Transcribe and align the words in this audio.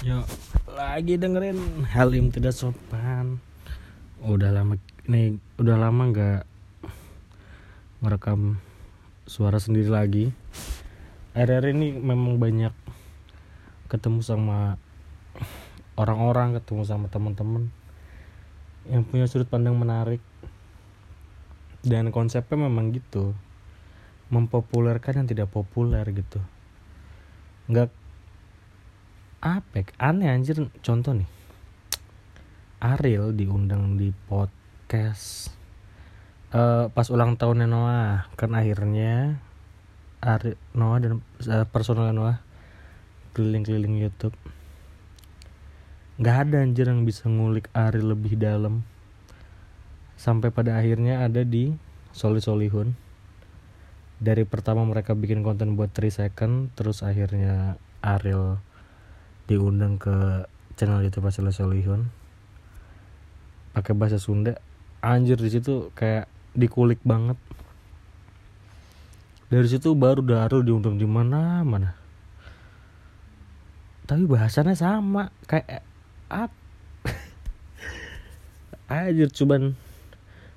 Yo, 0.00 0.24
lagi 0.64 1.20
dengerin 1.20 1.84
Halim 1.84 2.32
tidak 2.32 2.56
sopan. 2.56 3.36
Udah 4.24 4.48
lama 4.48 4.80
nih, 5.04 5.36
udah 5.60 5.76
lama 5.76 6.08
nggak 6.08 6.40
ngerekam 8.00 8.56
suara 9.28 9.60
sendiri 9.60 9.92
lagi. 9.92 10.32
Akhir-akhir 11.36 11.76
ini 11.76 12.00
memang 12.00 12.40
banyak 12.40 12.72
ketemu 13.92 14.24
sama 14.24 14.80
orang-orang, 16.00 16.56
ketemu 16.56 16.82
sama 16.88 17.12
teman-teman 17.12 17.68
yang 18.88 19.04
punya 19.04 19.28
sudut 19.28 19.52
pandang 19.52 19.76
menarik. 19.76 20.24
Dan 21.84 22.08
konsepnya 22.08 22.56
memang 22.56 22.96
gitu. 22.96 23.36
Mempopulerkan 24.32 25.20
yang 25.20 25.28
tidak 25.28 25.52
populer 25.52 26.08
gitu. 26.08 26.40
Nggak 27.68 27.99
apa 29.40 29.88
aneh 29.96 30.28
anjir. 30.28 30.68
Contoh 30.84 31.16
nih. 31.16 31.28
Ariel 32.80 33.36
diundang 33.36 34.00
di 34.00 34.08
podcast 34.28 35.52
uh, 36.52 36.88
pas 36.92 37.08
ulang 37.08 37.40
tahunnya 37.40 37.68
Noah. 37.68 38.28
Kan 38.36 38.52
akhirnya 38.52 39.40
Ari 40.20 40.56
Noah 40.76 40.98
dan 41.00 41.12
uh, 41.48 41.66
personal 41.68 42.12
Noah 42.12 42.40
keliling-keliling 43.32 43.96
YouTube. 43.96 44.36
Nggak 46.20 46.36
ada 46.44 46.56
anjir 46.60 46.86
yang 46.88 47.08
bisa 47.08 47.28
ngulik 47.28 47.72
Ariel 47.72 48.12
lebih 48.12 48.36
dalam. 48.36 48.84
Sampai 50.20 50.52
pada 50.52 50.76
akhirnya 50.76 51.24
ada 51.24 51.40
di 51.48 51.72
Soli 52.12 52.44
Solihun 52.44 52.92
dari 54.20 54.44
pertama 54.44 54.84
mereka 54.84 55.16
bikin 55.16 55.40
konten 55.40 55.80
buat 55.80 55.96
3 55.96 56.12
second 56.12 56.68
terus 56.76 57.00
akhirnya 57.00 57.80
Ariel 58.04 58.60
diundang 59.50 59.98
ke 59.98 60.46
channel 60.78 61.02
YouTube 61.02 61.26
Pasal 61.26 61.50
Solihun. 61.50 62.06
Pakai 63.74 63.98
bahasa 63.98 64.22
Sunda. 64.22 64.54
Anjir 65.02 65.42
di 65.42 65.50
situ 65.50 65.90
kayak 65.98 66.30
dikulik 66.54 67.02
banget. 67.02 67.34
Dari 69.50 69.66
situ 69.66 69.98
baru 69.98 70.22
Darul 70.22 70.62
diundang 70.62 70.94
di 70.94 71.08
mana 71.10 71.66
mana? 71.66 71.98
Tapi 74.06 74.22
bahasanya 74.30 74.78
sama 74.78 75.34
kayak 75.50 75.82
apa 76.30 76.54
anjir 79.02 79.30
cuman 79.34 79.74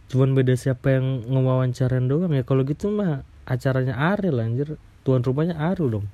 cuman 0.10 0.30
beda 0.38 0.54
siapa 0.54 1.02
yang 1.02 1.26
ngewawancarain 1.26 2.06
doang 2.06 2.38
ya. 2.38 2.46
Kalau 2.46 2.62
gitu 2.62 2.94
mah 2.94 3.26
acaranya 3.50 3.98
Ariel 3.98 4.38
anjir. 4.38 4.78
Tuan 5.02 5.26
rumahnya 5.26 5.58
Ariel 5.58 5.90
dong. 5.90 6.06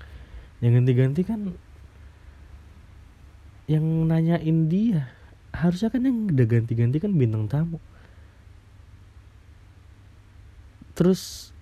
Yang 0.63 0.79
ganti-ganti 0.79 1.21
kan 1.27 1.59
yang 3.69 3.85
nanyain 4.09 4.65
dia 4.65 5.13
harusnya 5.53 5.93
kan 5.93 6.01
yang 6.01 6.25
udah 6.25 6.47
ganti-ganti 6.49 6.97
kan 6.97 7.13
bintang 7.13 7.45
tamu. 7.45 7.77
Terus 10.97 11.53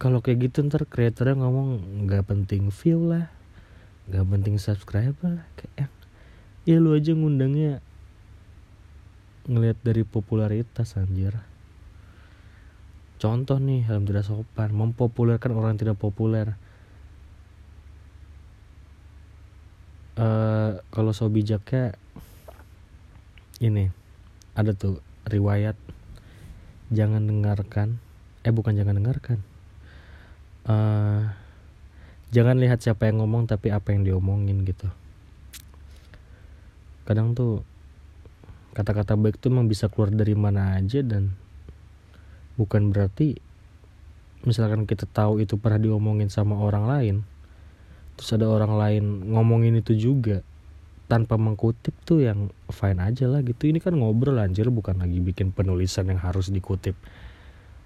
kalau 0.00 0.24
kayak 0.24 0.50
gitu 0.50 0.64
ntar 0.64 0.88
kreatornya 0.88 1.38
ngomong 1.38 2.00
nggak 2.08 2.26
penting 2.26 2.72
view 2.72 2.98
lah 3.06 3.30
nggak 4.10 4.26
penting 4.26 4.56
subscriber 4.58 5.40
lah 5.40 5.46
kayak 5.56 5.88
ya 6.68 6.76
lu 6.76 6.92
aja 6.96 7.12
ngundangnya 7.14 7.80
ngelihat 9.44 9.78
dari 9.84 10.02
popularitas 10.08 10.96
anjir. 10.96 11.36
Contoh 13.20 13.60
nih 13.60 13.84
tidak 13.84 14.24
sopan 14.24 14.72
mempopulerkan 14.72 15.52
orang 15.52 15.76
yang 15.76 15.80
tidak 15.80 16.00
populer 16.00 16.56
uh, 20.18 20.83
kalau 20.94 21.10
so 21.10 21.26
bijaknya 21.26 21.98
ini 23.58 23.90
ada 24.54 24.70
tuh 24.70 25.02
riwayat 25.26 25.74
jangan 26.94 27.26
dengarkan 27.26 27.98
eh 28.46 28.54
bukan 28.54 28.78
jangan 28.78 29.02
dengarkan 29.02 29.42
uh, 30.68 31.34
jangan 32.34 32.58
lihat 32.58 32.82
siapa 32.82 33.06
yang 33.06 33.22
ngomong 33.22 33.46
tapi 33.46 33.70
apa 33.70 33.94
yang 33.94 34.02
diomongin 34.02 34.66
gitu. 34.66 34.90
Kadang 37.06 37.36
tuh 37.36 37.62
kata-kata 38.74 39.14
baik 39.14 39.38
tuh 39.38 39.54
emang 39.54 39.70
bisa 39.70 39.86
keluar 39.86 40.10
dari 40.10 40.34
mana 40.34 40.74
aja 40.74 40.98
dan 41.04 41.30
bukan 42.58 42.90
berarti 42.90 43.38
misalkan 44.42 44.82
kita 44.82 45.06
tahu 45.06 45.38
itu 45.38 45.54
pernah 45.62 45.78
diomongin 45.78 46.26
sama 46.26 46.58
orang 46.58 46.84
lain 46.90 47.16
terus 48.18 48.34
ada 48.34 48.50
orang 48.50 48.74
lain 48.74 49.04
ngomongin 49.30 49.78
itu 49.78 49.94
juga 49.94 50.42
tanpa 51.04 51.36
mengkutip 51.36 51.92
tuh 52.08 52.24
yang 52.24 52.48
fine 52.72 53.00
aja 53.00 53.28
lah 53.28 53.44
gitu. 53.44 53.68
Ini 53.68 53.80
kan 53.80 53.96
ngobrol 53.96 54.40
anjir 54.40 54.68
bukan 54.72 55.00
lagi 55.00 55.20
bikin 55.20 55.52
penulisan 55.52 56.08
yang 56.08 56.20
harus 56.20 56.48
dikutip. 56.48 56.96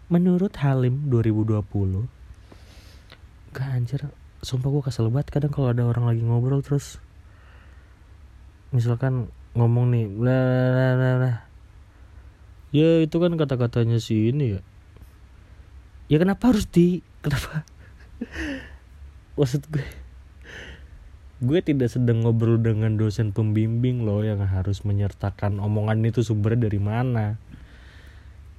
Menurut 0.08 0.54
Halim 0.62 1.10
2020 1.12 2.08
gak 3.48 3.68
anjir 3.74 4.00
sumpah 4.44 4.70
gue 4.70 4.82
kesel 4.86 5.10
banget 5.10 5.34
kadang 5.34 5.50
kalau 5.50 5.74
ada 5.74 5.82
orang 5.82 6.06
lagi 6.06 6.22
ngobrol 6.22 6.62
terus. 6.62 7.02
Misalkan 8.70 9.32
ngomong 9.58 9.90
nih 9.90 10.06
bla 10.06 10.38
bla 10.72 10.88
bla 10.94 11.10
bla. 11.18 11.32
Ya 12.70 13.02
itu 13.02 13.16
kan 13.18 13.34
kata-katanya 13.34 13.98
si 13.98 14.30
ini 14.30 14.56
ya. 14.56 14.60
Ya 16.08 16.16
kenapa 16.22 16.54
harus 16.54 16.70
di 16.70 17.02
kenapa? 17.20 17.66
Maksud 19.38 19.66
gue 19.68 20.07
gue 21.38 21.60
tidak 21.62 21.94
sedang 21.94 22.26
ngobrol 22.26 22.58
dengan 22.58 22.98
dosen 22.98 23.30
pembimbing 23.30 24.02
loh 24.02 24.26
yang 24.26 24.42
harus 24.42 24.82
menyertakan 24.82 25.62
omongan 25.62 26.02
itu 26.02 26.26
sumbernya 26.26 26.66
dari 26.66 26.80
mana. 26.82 27.38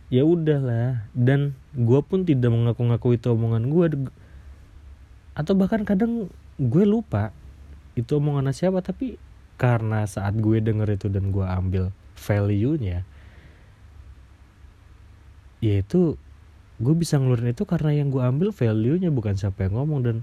Ya 0.10 0.26
udahlah 0.26 1.06
dan 1.14 1.54
gue 1.78 2.00
pun 2.02 2.26
tidak 2.26 2.50
mengaku-ngaku 2.50 3.20
itu 3.20 3.30
omongan 3.30 3.70
gue 3.70 3.86
atau 5.38 5.54
bahkan 5.54 5.86
kadang 5.86 6.34
gue 6.58 6.84
lupa 6.88 7.30
itu 7.94 8.18
omongan 8.18 8.50
siapa 8.52 8.82
tapi 8.82 9.22
karena 9.62 10.08
saat 10.10 10.34
gue 10.40 10.58
denger 10.58 10.98
itu 10.98 11.08
dan 11.14 11.30
gue 11.30 11.46
ambil 11.46 11.94
value-nya 12.18 13.06
ya 15.60 15.84
itu 15.84 16.16
gue 16.80 16.96
bisa 16.96 17.20
ngeluarin 17.20 17.52
itu 17.52 17.68
karena 17.68 17.92
yang 17.92 18.08
gue 18.08 18.24
ambil 18.24 18.56
value-nya 18.56 19.12
bukan 19.12 19.36
siapa 19.36 19.68
yang 19.68 19.76
ngomong. 19.76 20.00
Dan 20.02 20.18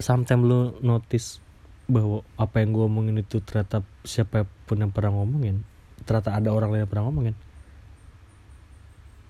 sometimes 0.00 0.44
lu 0.44 0.60
notice 0.80 1.40
bahwa 1.84 2.24
apa 2.40 2.64
yang 2.64 2.72
gue 2.72 2.84
omongin 2.88 3.16
itu 3.20 3.44
ternyata 3.44 3.84
siapa 4.04 4.48
pun 4.64 4.80
yang 4.80 4.88
pernah 4.88 5.12
ngomongin 5.12 5.60
ternyata 6.04 6.36
ada 6.36 6.52
orang 6.52 6.70
lain 6.70 6.82
yang 6.84 6.90
pernah 6.92 7.06
ngomongin. 7.08 7.36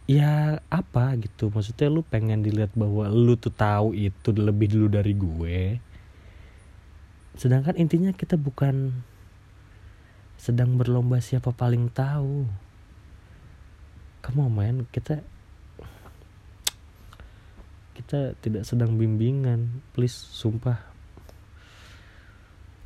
Ya 0.04 0.60
apa 0.69 1.16
gitu. 1.16 1.48
Maksudnya 1.48 1.88
lu 1.88 2.04
pengen 2.04 2.44
dilihat 2.44 2.75
bahwa 2.76 3.09
lu 3.09 3.38
tuh 3.41 3.54
tahu 3.54 3.97
itu 3.97 4.34
lebih 4.37 4.69
dulu 4.69 4.87
dari 4.92 5.15
gue. 5.16 5.59
Sedangkan 7.41 7.78
intinya 7.81 8.12
kita 8.12 8.36
bukan 8.36 8.92
sedang 10.36 10.76
berlomba 10.76 11.22
siapa 11.25 11.54
paling 11.56 11.88
tahu. 11.88 12.44
Kamu 14.21 14.53
main 14.53 14.84
kita 14.92 15.25
kita 18.04 18.37
tidak 18.44 18.69
sedang 18.69 19.00
bimbingan. 19.00 19.81
Please 19.97 20.12
sumpah. 20.12 20.76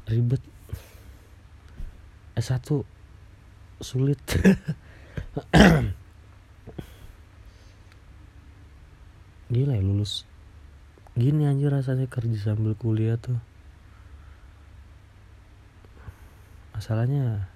Ribet. 0.06 0.38
S1 2.38 2.86
sulit. 3.82 4.22
Gila 9.50 9.74
ya 9.74 9.82
lulus. 9.82 10.22
Gini 11.18 11.50
aja 11.50 11.66
rasanya 11.66 12.06
kerja 12.06 12.54
sambil 12.54 12.78
kuliah 12.78 13.18
tuh. 13.18 13.42
Masalahnya 16.78 17.50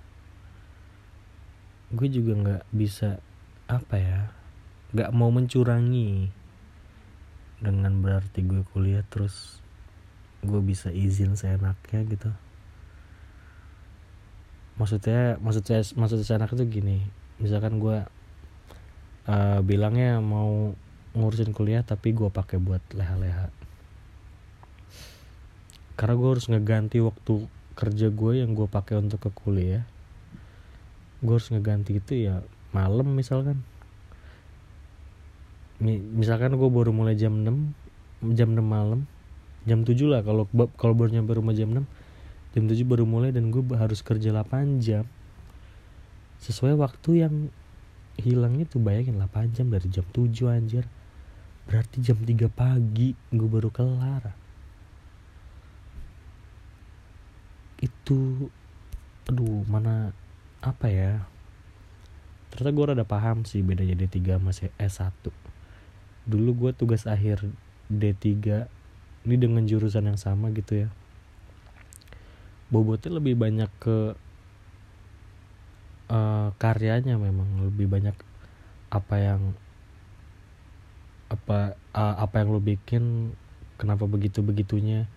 gue 1.94 2.10
juga 2.10 2.34
nggak 2.34 2.66
bisa 2.74 3.22
apa 3.70 3.96
ya 4.02 4.34
nggak 4.90 5.14
mau 5.14 5.30
mencurangi 5.30 6.41
dengan 7.62 8.02
berarti 8.02 8.42
gue 8.42 8.66
kuliah 8.74 9.06
terus 9.06 9.62
gue 10.42 10.58
bisa 10.58 10.90
izin 10.90 11.38
seenaknya 11.38 12.02
gitu. 12.10 12.30
Maksudnya 14.74 15.38
maksudnya 15.38 15.78
maksudnya 15.94 16.26
seenaknya 16.26 16.58
tuh 16.58 16.68
gini. 16.68 16.98
Misalkan 17.38 17.78
gue 17.78 18.02
uh, 19.30 19.60
bilangnya 19.62 20.18
mau 20.18 20.74
ngurusin 21.14 21.54
kuliah 21.54 21.86
tapi 21.86 22.10
gue 22.10 22.26
pakai 22.28 22.58
buat 22.58 22.82
leha-leha. 22.90 23.54
Karena 25.94 26.14
gue 26.18 26.28
harus 26.34 26.50
ngeganti 26.50 26.98
waktu 26.98 27.46
kerja 27.78 28.10
gue 28.10 28.32
yang 28.42 28.58
gue 28.58 28.66
pakai 28.66 28.98
untuk 28.98 29.22
ke 29.22 29.30
kuliah. 29.30 29.86
Gue 31.22 31.38
harus 31.38 31.54
ngeganti 31.54 32.02
itu 32.02 32.26
ya 32.26 32.42
malam 32.74 33.14
misalkan 33.14 33.62
misalkan 35.90 36.54
gue 36.54 36.70
baru 36.70 36.94
mulai 36.94 37.18
jam 37.18 37.42
6 37.42 38.32
jam 38.38 38.54
6 38.54 38.62
malam 38.62 39.10
jam 39.66 39.82
7 39.82 39.98
lah 40.06 40.22
kalau 40.22 40.46
kalau 40.78 40.94
baru 40.94 41.10
nyampe 41.10 41.34
rumah 41.34 41.54
jam 41.54 41.74
6 41.74 41.82
jam 42.52 42.68
7 42.68 42.84
baru 42.84 43.08
mulai 43.08 43.32
dan 43.32 43.48
gue 43.48 43.64
harus 43.74 44.04
kerja 44.04 44.28
8 44.30 44.84
jam. 44.84 45.08
Sesuai 46.44 46.76
waktu 46.76 47.24
yang 47.24 47.34
hilangnya 48.20 48.68
tuh 48.68 48.84
bayangin 48.84 49.16
8 49.16 49.56
jam 49.56 49.72
dari 49.72 49.88
jam 49.88 50.04
7 50.12 50.52
anjir. 50.52 50.84
Berarti 51.64 52.04
jam 52.04 52.20
3 52.20 52.52
pagi 52.52 53.16
gue 53.32 53.48
baru 53.48 53.72
kelar. 53.72 54.36
Itu 57.80 58.52
aduh 59.24 59.64
mana 59.64 60.12
apa 60.60 60.92
ya? 60.92 61.24
Ternyata 62.52 62.70
gue 62.76 62.84
rada 62.84 63.04
paham 63.08 63.48
sih 63.48 63.64
bedanya 63.64 63.96
D3 63.96 64.36
sama 64.36 64.52
S1 64.76 65.41
dulu 66.28 66.66
gue 66.66 66.70
tugas 66.76 67.04
akhir 67.08 67.42
D3 67.90 68.24
ini 69.22 69.36
dengan 69.38 69.62
jurusan 69.66 70.06
yang 70.08 70.18
sama 70.18 70.50
gitu 70.54 70.86
ya. 70.86 70.88
Bobotnya 72.72 73.20
lebih 73.20 73.36
banyak 73.36 73.70
ke 73.78 74.16
uh, 76.12 76.48
karyanya 76.56 77.16
memang 77.16 77.68
lebih 77.68 77.88
banyak 77.88 78.16
apa 78.92 79.16
yang 79.16 79.42
apa 81.32 81.80
uh, 81.96 82.16
apa 82.20 82.44
yang 82.44 82.52
lo 82.52 82.60
bikin 82.60 83.32
kenapa 83.80 84.04
begitu 84.04 84.44
begitunya 84.44 85.08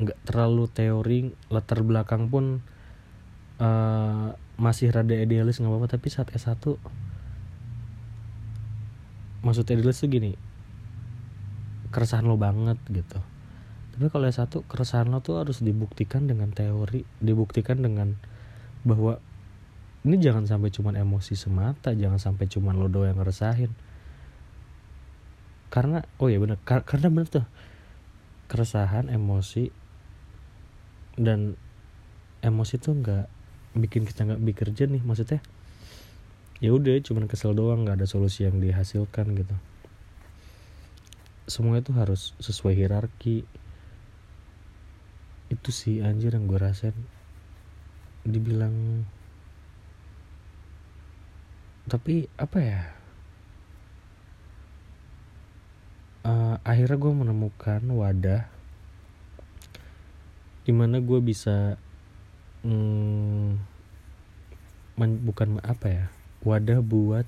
nggak 0.00 0.18
terlalu 0.24 0.64
teori 0.72 1.18
latar 1.52 1.84
belakang 1.84 2.32
pun 2.32 2.64
uh, 3.60 4.32
masih 4.56 4.90
rada 4.90 5.12
idealis 5.12 5.60
nggak 5.60 5.70
apa-apa 5.70 5.88
tapi 6.00 6.08
saat 6.08 6.32
S1 6.32 6.80
maksud 9.44 9.68
idealis 9.68 10.00
tuh 10.00 10.08
gini 10.08 10.32
keresahan 11.94 12.26
lo 12.26 12.34
banget 12.34 12.80
gitu. 12.90 13.22
Tapi 13.94 14.10
kalau 14.10 14.26
S1 14.26 14.50
keresahan 14.66 15.06
lo 15.06 15.22
tuh 15.22 15.38
harus 15.38 15.62
dibuktikan 15.62 16.26
dengan 16.26 16.50
teori 16.50 17.06
dibuktikan 17.22 17.78
dengan 17.78 18.18
bahwa 18.82 19.22
ini 20.02 20.18
jangan 20.18 20.50
sampai 20.50 20.74
cuman 20.74 20.98
emosi 20.98 21.38
semata 21.38 21.94
jangan 21.94 22.18
sampai 22.18 22.50
cuman 22.50 22.74
lo 22.74 22.90
doang 22.90 23.14
yang 23.14 23.22
ngeresahin. 23.22 23.70
Karena 25.70 26.02
oh 26.18 26.26
ya 26.26 26.42
benar 26.42 26.58
kar 26.66 26.82
karena 26.82 27.14
benar 27.14 27.30
tuh 27.30 27.46
keresahan 28.50 29.06
emosi 29.06 29.70
dan 31.14 31.54
emosi 32.42 32.74
tuh 32.82 32.98
nggak 32.98 33.26
bikin 33.78 34.02
kita 34.02 34.26
nggak 34.26 34.42
bekerja 34.42 34.90
nih 34.90 35.02
maksudnya 35.02 35.38
ya 36.64 36.72
udah 36.72 36.96
cuman 37.04 37.28
kesel 37.28 37.52
doang 37.52 37.84
nggak 37.84 38.00
ada 38.00 38.08
solusi 38.08 38.48
yang 38.48 38.56
dihasilkan 38.56 39.36
gitu. 39.36 39.52
Semua 41.44 41.76
itu 41.76 41.92
harus 41.92 42.32
sesuai 42.40 42.72
hierarki. 42.72 43.44
Itu 45.52 45.68
sih 45.68 46.00
anjir 46.00 46.32
yang 46.32 46.48
gue 46.48 46.56
rasain. 46.56 46.96
Dibilang 48.24 49.04
tapi 51.84 52.32
apa 52.40 52.58
ya? 52.64 52.82
Uh, 56.24 56.56
akhirnya 56.64 56.96
gue 56.96 57.12
menemukan 57.12 57.84
wadah 57.92 58.48
di 60.64 60.72
mana 60.72 60.96
gue 61.04 61.20
bisa 61.20 61.76
hmm, 62.64 63.60
men, 64.96 65.10
bukan 65.28 65.60
apa 65.60 65.86
ya 65.92 66.06
wadah 66.44 66.84
buat 66.84 67.24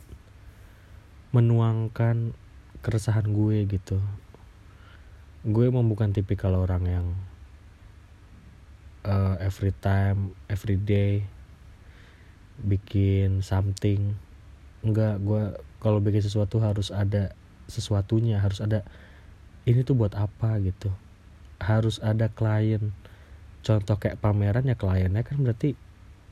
menuangkan 1.33 2.37
keresahan 2.85 3.33
gue 3.33 3.65
gitu. 3.67 3.99
Gue 5.43 5.73
emang 5.73 5.89
bukan 5.89 6.13
tipikal 6.13 6.53
orang 6.55 6.85
yang 6.85 7.07
uh, 9.09 9.41
every 9.41 9.73
time 9.81 10.37
every 10.53 10.77
day 10.77 11.25
bikin 12.61 13.41
something. 13.41 14.17
Enggak 14.85 15.19
gue 15.25 15.57
kalau 15.81 15.99
bikin 16.05 16.21
sesuatu 16.21 16.61
harus 16.61 16.93
ada 16.93 17.33
sesuatunya 17.67 18.39
harus 18.39 18.63
ada 18.63 18.87
ini 19.67 19.83
tuh 19.83 19.99
buat 19.99 20.15
apa? 20.15 20.61
gitu. 20.63 20.93
Harus 21.59 21.99
ada 22.05 22.29
klien. 22.29 22.93
Contoh 23.65 23.97
kayak 23.99 24.23
pameran 24.23 24.69
ya 24.69 24.79
kliennya 24.79 25.27
kan 25.27 25.43
berarti 25.43 25.75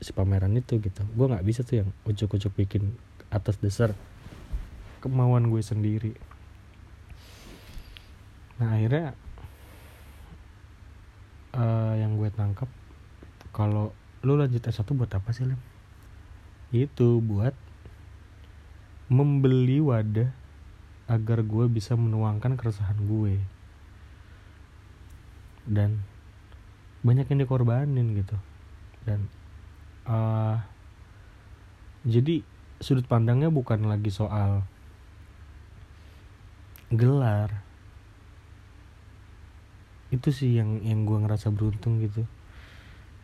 si 0.05 0.13
pameran 0.13 0.53
itu 0.53 0.77
gitu. 0.77 1.01
Gue 1.17 1.25
nggak 1.25 1.41
bisa 1.41 1.65
tuh 1.65 1.81
yang 1.81 1.89
ucuk-ucuk 2.05 2.53
bikin 2.53 2.93
atas 3.33 3.57
dasar 3.57 3.97
kemauan 5.01 5.49
gue 5.49 5.65
sendiri. 5.65 6.13
Nah 8.61 8.77
akhirnya 8.77 9.17
uh, 11.57 11.97
yang 11.97 12.21
gue 12.21 12.29
tangkap 12.29 12.69
kalau 13.49 13.97
lu 14.21 14.37
lanjut 14.37 14.61
S1 14.61 14.85
buat 14.93 15.09
apa 15.09 15.33
sih 15.33 15.49
Lem? 15.49 15.57
itu 16.75 17.23
buat 17.23 17.55
membeli 19.07 19.79
wadah 19.79 20.27
agar 21.07 21.45
gue 21.45 21.65
bisa 21.69 21.93
menuangkan 21.95 22.57
keresahan 22.57 22.97
gue. 23.05 23.37
Dan 25.65 26.01
banyak 27.05 27.29
yang 27.29 27.39
dikorbanin 27.45 28.17
gitu. 28.17 28.35
Dan 29.05 29.29
uh, 30.05 30.57
jadi 32.05 32.45
sudut 32.81 33.05
pandangnya 33.09 33.49
bukan 33.49 33.85
lagi 33.89 34.13
soal 34.13 34.65
gelar. 36.93 37.65
Itu 40.13 40.29
sih 40.29 40.53
yang 40.53 40.81
yang 40.85 41.03
gue 41.03 41.17
ngerasa 41.17 41.49
beruntung 41.49 42.01
gitu. 42.01 42.23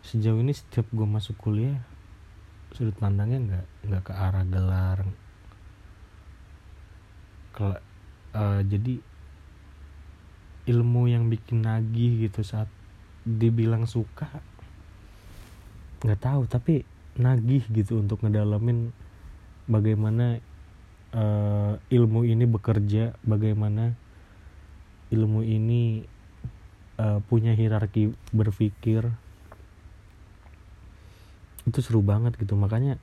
Sejauh 0.01 0.41
ini 0.41 0.51
setiap 0.51 0.89
gue 0.89 1.05
masuk 1.05 1.37
kuliah 1.37 1.77
sudut 2.71 2.95
pandangnya 2.95 3.39
nggak 3.39 3.65
nggak 3.87 4.03
ke 4.07 4.13
arah 4.15 4.45
gelar. 4.47 4.99
Kalau 7.51 7.77
uh, 8.31 8.61
jadi 8.63 8.95
ilmu 10.71 11.11
yang 11.11 11.27
bikin 11.27 11.67
nagih 11.67 12.27
gitu 12.27 12.41
saat 12.47 12.71
dibilang 13.27 13.85
suka 13.85 14.41
nggak 16.01 16.21
tahu 16.21 16.41
tapi 16.49 16.81
nagih 17.17 17.61
gitu 17.69 18.01
untuk 18.01 18.25
ngedalamin 18.25 18.89
bagaimana 19.69 20.41
uh, 21.13 21.77
ilmu 21.91 22.25
ini 22.25 22.49
bekerja 22.49 23.13
bagaimana 23.21 23.93
ilmu 25.11 25.43
ini 25.43 26.07
uh, 26.97 27.19
punya 27.27 27.53
hierarki 27.53 28.15
berpikir. 28.33 29.11
Itu 31.61 31.79
seru 31.85 32.01
banget 32.01 32.33
gitu 32.41 32.57
makanya 32.57 32.97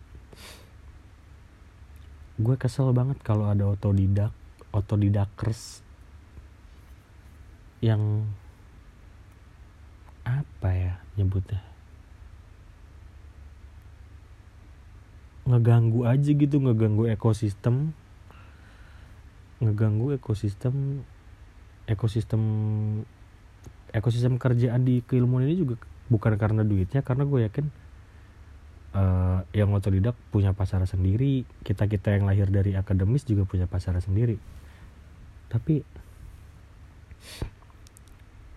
gue 2.39 2.55
kesel 2.55 2.95
banget 2.95 3.19
kalau 3.27 3.51
ada 3.51 3.67
otodidak 3.67 4.31
otodidakers 4.71 5.83
yang 7.83 8.27
apa 10.23 10.71
ya 10.71 10.95
nyebutnya 11.19 11.68
ngeganggu 15.49 16.05
aja 16.05 16.31
gitu 16.31 16.61
ngeganggu 16.61 17.09
ekosistem. 17.09 17.97
Ngeganggu 19.65 20.15
ekosistem 20.15 21.03
ekosistem 21.89 22.43
ekosistem 23.97 24.37
kerjaan 24.37 24.85
di 24.85 25.01
keilmuan 25.01 25.49
ini 25.49 25.57
juga 25.57 25.81
bukan 26.13 26.37
karena 26.37 26.61
duitnya 26.61 27.01
karena 27.01 27.25
gue 27.25 27.41
yakin 27.49 27.67
uh, 28.93 29.41
yang 29.57 29.73
otodidak 29.73 30.15
punya 30.29 30.53
pasar 30.53 30.85
sendiri. 30.85 31.49
Kita 31.65 31.89
kita 31.89 32.13
yang 32.13 32.29
lahir 32.29 32.53
dari 32.53 32.77
akademis 32.77 33.25
juga 33.25 33.49
punya 33.49 33.65
pasar 33.65 33.97
sendiri. 34.05 34.37
Tapi 35.49 35.81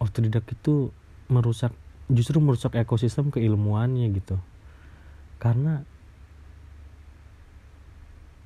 otodidak 0.03 0.43
itu 0.51 0.91
merusak 1.31 1.71
justru 2.12 2.43
merusak 2.43 2.75
ekosistem 2.75 3.31
keilmuannya 3.31 4.12
gitu. 4.12 4.36
Karena 5.39 5.88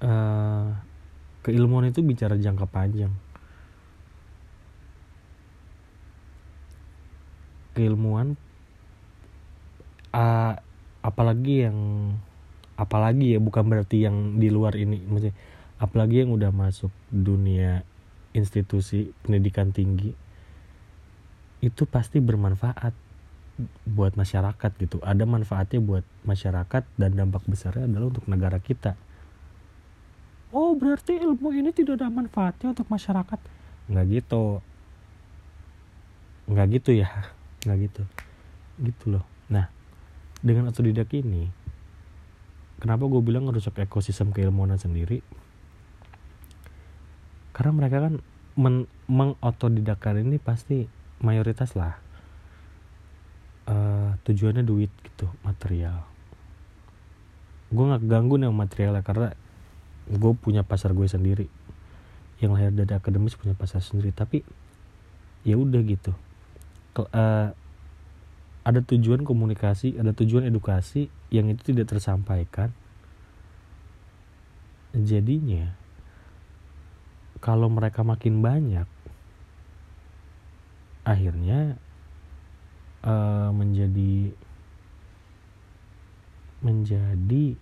uh, 0.01 0.75
keilmuan 1.45 1.87
itu 1.87 2.01
bicara 2.01 2.35
jangka 2.35 2.65
panjang. 2.67 3.13
Keilmuan 7.75 8.39
uh, 10.15 10.53
apalagi 11.03 11.67
yang 11.67 11.77
apalagi 12.75 13.35
ya 13.35 13.39
bukan 13.39 13.63
berarti 13.67 14.03
yang 14.03 14.39
di 14.39 14.51
luar 14.51 14.75
ini 14.75 14.99
maksudnya 15.05 15.35
apalagi 15.79 16.23
yang 16.23 16.31
udah 16.35 16.51
masuk 16.51 16.91
dunia 17.07 17.83
institusi 18.35 19.15
pendidikan 19.23 19.71
tinggi 19.71 20.11
itu 21.63 21.83
pasti 21.87 22.19
bermanfaat 22.19 22.91
buat 23.87 24.19
masyarakat 24.19 24.71
gitu. 24.83 24.99
Ada 24.99 25.23
manfaatnya 25.23 25.79
buat 25.79 26.03
masyarakat 26.27 26.83
dan 26.99 27.11
dampak 27.15 27.47
besarnya 27.47 27.87
adalah 27.87 28.11
untuk 28.11 28.27
negara 28.27 28.59
kita 28.59 28.99
oh 30.55 30.71
berarti 30.79 31.19
ilmu 31.19 31.51
ini 31.51 31.75
tidak 31.75 31.99
ada 31.99 32.07
manfaatnya 32.07 32.71
untuk 32.71 32.87
masyarakat? 32.87 33.39
Nggak 33.91 34.05
gitu. 34.07 34.63
Nggak 36.47 36.67
gitu 36.79 36.91
ya. 36.95 37.11
Nggak 37.67 37.77
gitu. 37.91 38.03
Gitu 38.79 39.05
loh. 39.11 39.25
Nah 39.51 39.67
dengan 40.39 40.71
otodidak 40.71 41.11
ini 41.11 41.51
kenapa 42.79 43.03
gue 43.07 43.19
bilang 43.19 43.51
ngerusak 43.51 43.75
ekosistem 43.83 44.31
keilmuan 44.31 44.71
sendiri? 44.79 45.19
Karena 47.51 47.71
mereka 47.75 47.97
kan 48.07 48.23
men 48.55 48.87
mengotodidakkan 49.11 50.23
ini 50.23 50.39
pasti 50.39 50.87
mayoritas 51.19 51.75
lah. 51.75 51.99
Uh, 53.65 54.13
tujuannya 54.23 54.63
duit 54.63 54.93
gitu 55.03 55.27
material. 55.41 56.05
Gue 57.73 57.85
nggak 57.89 58.05
ganggu 58.05 58.37
nih 58.37 58.53
materialnya 58.53 59.01
karena 59.01 59.33
gue 60.09 60.33
punya 60.37 60.61
pasar 60.61 60.93
gue 60.93 61.07
sendiri. 61.09 61.47
Yang 62.37 62.51
lahir 62.51 62.71
dari 62.75 62.93
akademis 62.93 63.37
punya 63.39 63.57
pasar 63.57 63.81
sendiri. 63.81 64.13
Tapi 64.13 64.45
ya 65.45 65.55
udah 65.57 65.81
gitu. 65.85 66.13
Ke, 66.93 67.05
uh, 67.09 67.49
ada 68.65 68.81
tujuan 68.81 69.21
komunikasi 69.21 70.01
ada 70.01 70.09
tujuan 70.09 70.49
edukasi 70.49 71.13
yang 71.29 71.53
itu 71.53 71.73
tidak 71.73 71.93
tersampaikan. 71.93 72.73
Jadinya 74.95 75.75
kalau 77.43 77.69
mereka 77.69 78.01
makin 78.01 78.41
banyak 78.41 78.89
akhirnya 81.05 81.77
uh, 83.05 83.53
menjadi 83.53 84.33
menjadi 86.65 87.53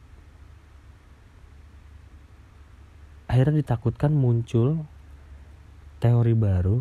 akhirnya 3.44 3.60
ditakutkan 3.60 4.16
muncul 4.16 4.88
teori 6.00 6.32
baru 6.32 6.80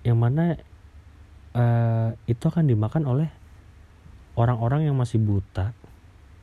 yang 0.00 0.16
mana 0.16 0.56
uh, 1.52 2.16
itu 2.24 2.40
akan 2.40 2.72
dimakan 2.72 3.04
oleh 3.04 3.28
orang-orang 4.40 4.88
yang 4.88 4.96
masih 4.96 5.20
buta. 5.20 5.76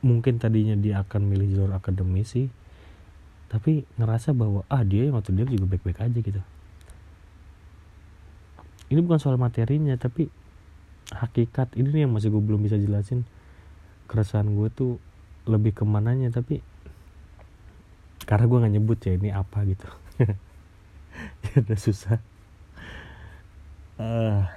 Mungkin 0.06 0.38
tadinya 0.38 0.78
dia 0.78 1.02
akan 1.02 1.26
milih 1.26 1.58
jalur 1.58 1.74
akademisi 1.74 2.46
tapi 3.50 3.82
ngerasa 3.98 4.30
bahwa 4.30 4.62
ah 4.70 4.86
dia 4.86 5.02
yang 5.02 5.18
waktu 5.18 5.34
dia 5.34 5.42
juga 5.42 5.74
baik-baik 5.74 5.98
aja 6.06 6.18
gitu. 6.22 6.38
Ini 8.94 9.02
bukan 9.02 9.18
soal 9.18 9.42
materinya 9.42 9.98
tapi 9.98 10.30
hakikat. 11.10 11.74
Ini 11.74 12.06
yang 12.06 12.14
masih 12.14 12.30
gue 12.30 12.38
belum 12.38 12.62
bisa 12.62 12.78
jelasin. 12.78 13.26
Keresahan 14.06 14.54
gue 14.54 14.70
tuh 14.70 15.02
lebih 15.50 15.74
ke 15.74 15.82
mananya 15.82 16.30
tapi 16.30 16.62
karena 18.22 18.44
gue 18.46 18.58
nggak 18.58 18.74
nyebut 18.78 18.98
ya 19.02 19.12
ini 19.18 19.30
apa 19.34 19.58
gitu. 19.66 19.88
Ya 21.42 21.60
udah 21.60 21.76
susah. 21.78 22.18
Uh, 24.00 24.48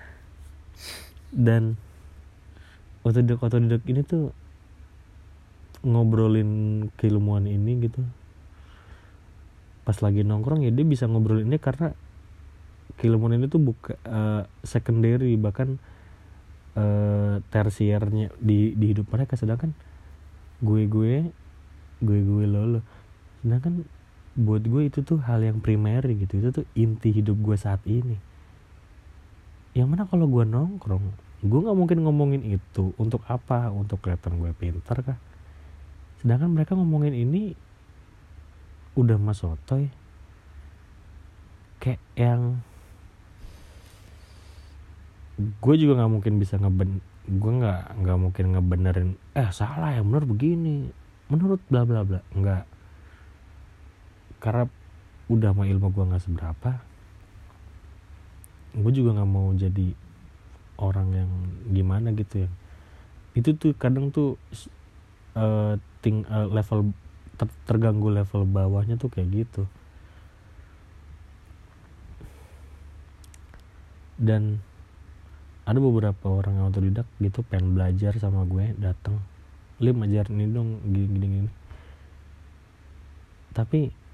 dan 1.36 1.76
otodidak 3.04 3.44
otodidak 3.44 3.84
ini 3.86 4.02
tuh 4.08 4.32
ngobrolin 5.84 6.50
keilmuan 6.96 7.46
ini 7.46 7.86
gitu. 7.86 8.02
Pas 9.84 10.00
lagi 10.02 10.24
nongkrong 10.24 10.66
ya 10.66 10.72
dia 10.72 10.88
bisa 10.88 11.06
ngobrol 11.06 11.44
ini 11.44 11.60
karena 11.60 11.92
keilmuan 12.96 13.36
ini 13.36 13.52
tuh 13.52 13.62
buka 13.62 14.00
uh, 14.08 14.48
secondary 14.64 15.36
bahkan 15.36 15.78
uh, 16.80 17.44
tersiernya 17.52 18.32
di 18.40 18.74
di 18.74 18.96
hidup 18.96 19.12
mereka. 19.12 19.36
Sedangkan 19.36 19.76
gue 20.64 20.88
gue 20.88 21.30
gue 22.00 22.20
gue 22.24 22.46
lo 22.48 22.80
lo 22.80 22.82
sedangkan 23.46 23.86
buat 24.34 24.66
gue 24.66 24.90
itu 24.90 25.06
tuh 25.06 25.22
hal 25.22 25.46
yang 25.46 25.62
primer 25.62 26.02
gitu. 26.02 26.42
Itu 26.42 26.50
tuh 26.50 26.66
inti 26.74 27.14
hidup 27.14 27.38
gue 27.40 27.54
saat 27.54 27.80
ini. 27.86 28.18
Yang 29.78 29.88
mana 29.94 30.04
kalau 30.10 30.26
gue 30.26 30.42
nongkrong 30.42 31.06
gue 31.46 31.60
nggak 31.62 31.78
mungkin 31.78 32.00
ngomongin 32.02 32.42
itu 32.42 32.98
untuk 32.98 33.22
apa? 33.30 33.70
Untuk 33.70 34.02
kelihatan 34.02 34.42
gue 34.42 34.50
pintar 34.58 34.98
kah? 35.06 35.20
Sedangkan 36.20 36.58
mereka 36.58 36.74
ngomongin 36.74 37.14
ini 37.14 37.54
udah 38.98 39.20
mas 39.20 39.44
sotoy 39.44 39.92
kayak 41.84 42.00
yang 42.16 42.64
gue 45.36 45.76
juga 45.76 46.00
nggak 46.00 46.12
mungkin 46.16 46.40
bisa 46.40 46.56
ngeben 46.56 47.04
gue 47.28 47.52
nggak 47.60 48.00
nggak 48.00 48.18
mungkin 48.24 48.46
ngebenerin 48.56 49.10
eh 49.36 49.52
salah 49.54 49.94
ya 49.94 50.02
bener 50.02 50.26
begini. 50.26 50.90
Menurut 51.30 51.62
bla 51.70 51.86
bla 51.86 52.02
bla 52.02 52.26
nggak 52.34 52.75
karena 54.46 54.70
udah 55.26 55.58
mah 55.58 55.66
ilmu 55.66 55.90
gue 55.90 56.06
nggak 56.06 56.22
seberapa 56.22 56.78
gue 58.76 58.92
juga 58.94 59.18
nggak 59.18 59.32
mau 59.32 59.50
jadi 59.58 59.96
orang 60.76 61.08
yang 61.16 61.32
gimana 61.72 62.12
gitu 62.12 62.48
ya. 62.48 62.50
Itu 63.36 63.56
tuh 63.56 63.72
kadang 63.76 64.12
tuh 64.12 64.36
uh, 65.36 65.80
ting 66.04 66.28
uh, 66.28 66.52
level 66.52 66.92
ter 67.40 67.48
terganggu 67.68 68.12
level 68.12 68.44
bawahnya 68.48 69.00
tuh 69.00 69.08
kayak 69.08 69.32
gitu. 69.32 69.64
Dan 74.20 74.60
ada 75.64 75.80
beberapa 75.82 76.30
orang 76.30 76.60
yang 76.60 76.68
otodidak 76.70 77.08
gitu 77.20 77.42
pengen 77.48 77.74
belajar 77.76 78.16
sama 78.22 78.46
gue 78.46 78.78
datang 78.78 79.18
lim 79.82 79.98
ajar 80.08 80.32
ini 80.32 80.46
dong 80.52 80.84
gini 80.88 81.08
gini 81.10 81.28
gini. 81.28 81.52
Tapi 83.56 84.05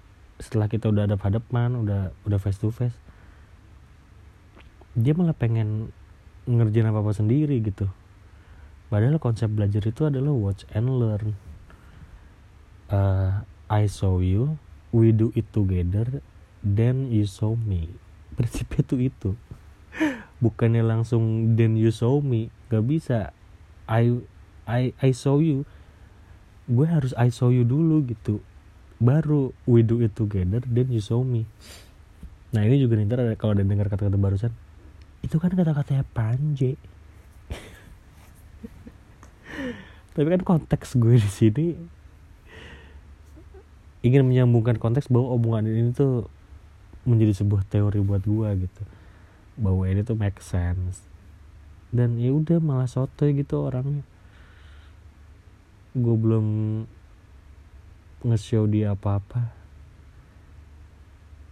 setelah 0.41 0.65
kita 0.65 0.89
udah 0.89 1.05
ada 1.05 1.15
hadapan 1.21 1.77
udah 1.77 2.10
udah 2.25 2.39
face 2.41 2.57
to 2.57 2.74
face 2.74 2.98
dia 4.98 5.15
malah 5.15 5.38
pengen 5.38 5.93
ngerjain 6.50 6.89
apa 6.89 7.00
apa 7.00 7.12
sendiri 7.15 7.63
gitu. 7.63 7.88
Padahal 8.91 9.24
konsep 9.24 9.48
belajar 9.48 9.79
itu 9.88 10.03
adalah 10.03 10.36
watch 10.36 10.67
and 10.75 10.91
learn. 11.00 11.39
Uh, 12.91 13.48
I 13.71 13.88
saw 13.88 14.19
you 14.19 14.60
we 14.91 15.15
do 15.15 15.31
it 15.31 15.48
together 15.55 16.19
then 16.60 17.07
you 17.07 17.24
saw 17.24 17.55
me. 17.55 17.95
Prinsipnya 18.36 18.83
tuh 18.83 19.00
itu. 19.00 19.31
Bukannya 20.43 20.83
langsung 20.83 21.55
then 21.55 21.79
you 21.79 21.95
saw 21.95 22.19
me. 22.19 22.51
Gak 22.67 22.83
bisa. 22.83 23.31
I 23.88 24.19
I 24.67 24.91
I 25.00 25.15
saw 25.15 25.39
you. 25.39 25.63
Gue 26.67 26.88
harus 26.88 27.15
I 27.15 27.31
saw 27.31 27.48
you 27.48 27.63
dulu 27.63 28.03
gitu 28.12 28.43
baru 29.01 29.58
we 29.65 29.81
do 29.81 29.98
it 30.05 30.13
together 30.13 30.62
then 30.70 30.93
you 30.93 31.01
saw 31.01 31.25
me. 31.25 31.50
Nah 32.53 32.62
ini 32.62 32.77
juga 32.77 33.00
nih 33.00 33.10
ntar 33.10 33.25
kalau 33.41 33.58
ada 33.58 33.65
dengar 33.65 33.89
kata-kata 33.89 34.22
barusan 34.22 34.53
itu 35.25 35.38
kan 35.41 35.53
kata-katanya 35.53 36.05
Panje 36.13 36.77
tapi 40.13 40.27
kan 40.27 40.41
konteks 40.41 40.98
gue 40.98 41.17
di 41.17 41.29
sini 41.29 41.65
ingin 44.01 44.25
menyambungkan 44.25 44.81
konteks 44.81 45.10
bahwa 45.13 45.38
omongan 45.38 45.70
ini 45.70 45.93
tuh 45.93 46.25
menjadi 47.05 47.41
sebuah 47.41 47.65
teori 47.70 48.01
buat 48.01 48.25
gua 48.25 48.53
gitu. 48.58 48.84
Bahwa 49.58 49.86
ini 49.86 50.01
tuh 50.01 50.17
make 50.17 50.41
sense. 50.41 51.05
Dan 51.93 52.17
ya 52.17 52.34
udah 52.34 52.58
malah 52.62 52.89
soto 52.89 53.29
gitu 53.29 53.62
orangnya. 53.62 54.01
Gue 55.93 56.15
belum 56.17 56.46
nge-show 58.21 58.69
dia 58.69 58.93
apa-apa? 58.93 59.53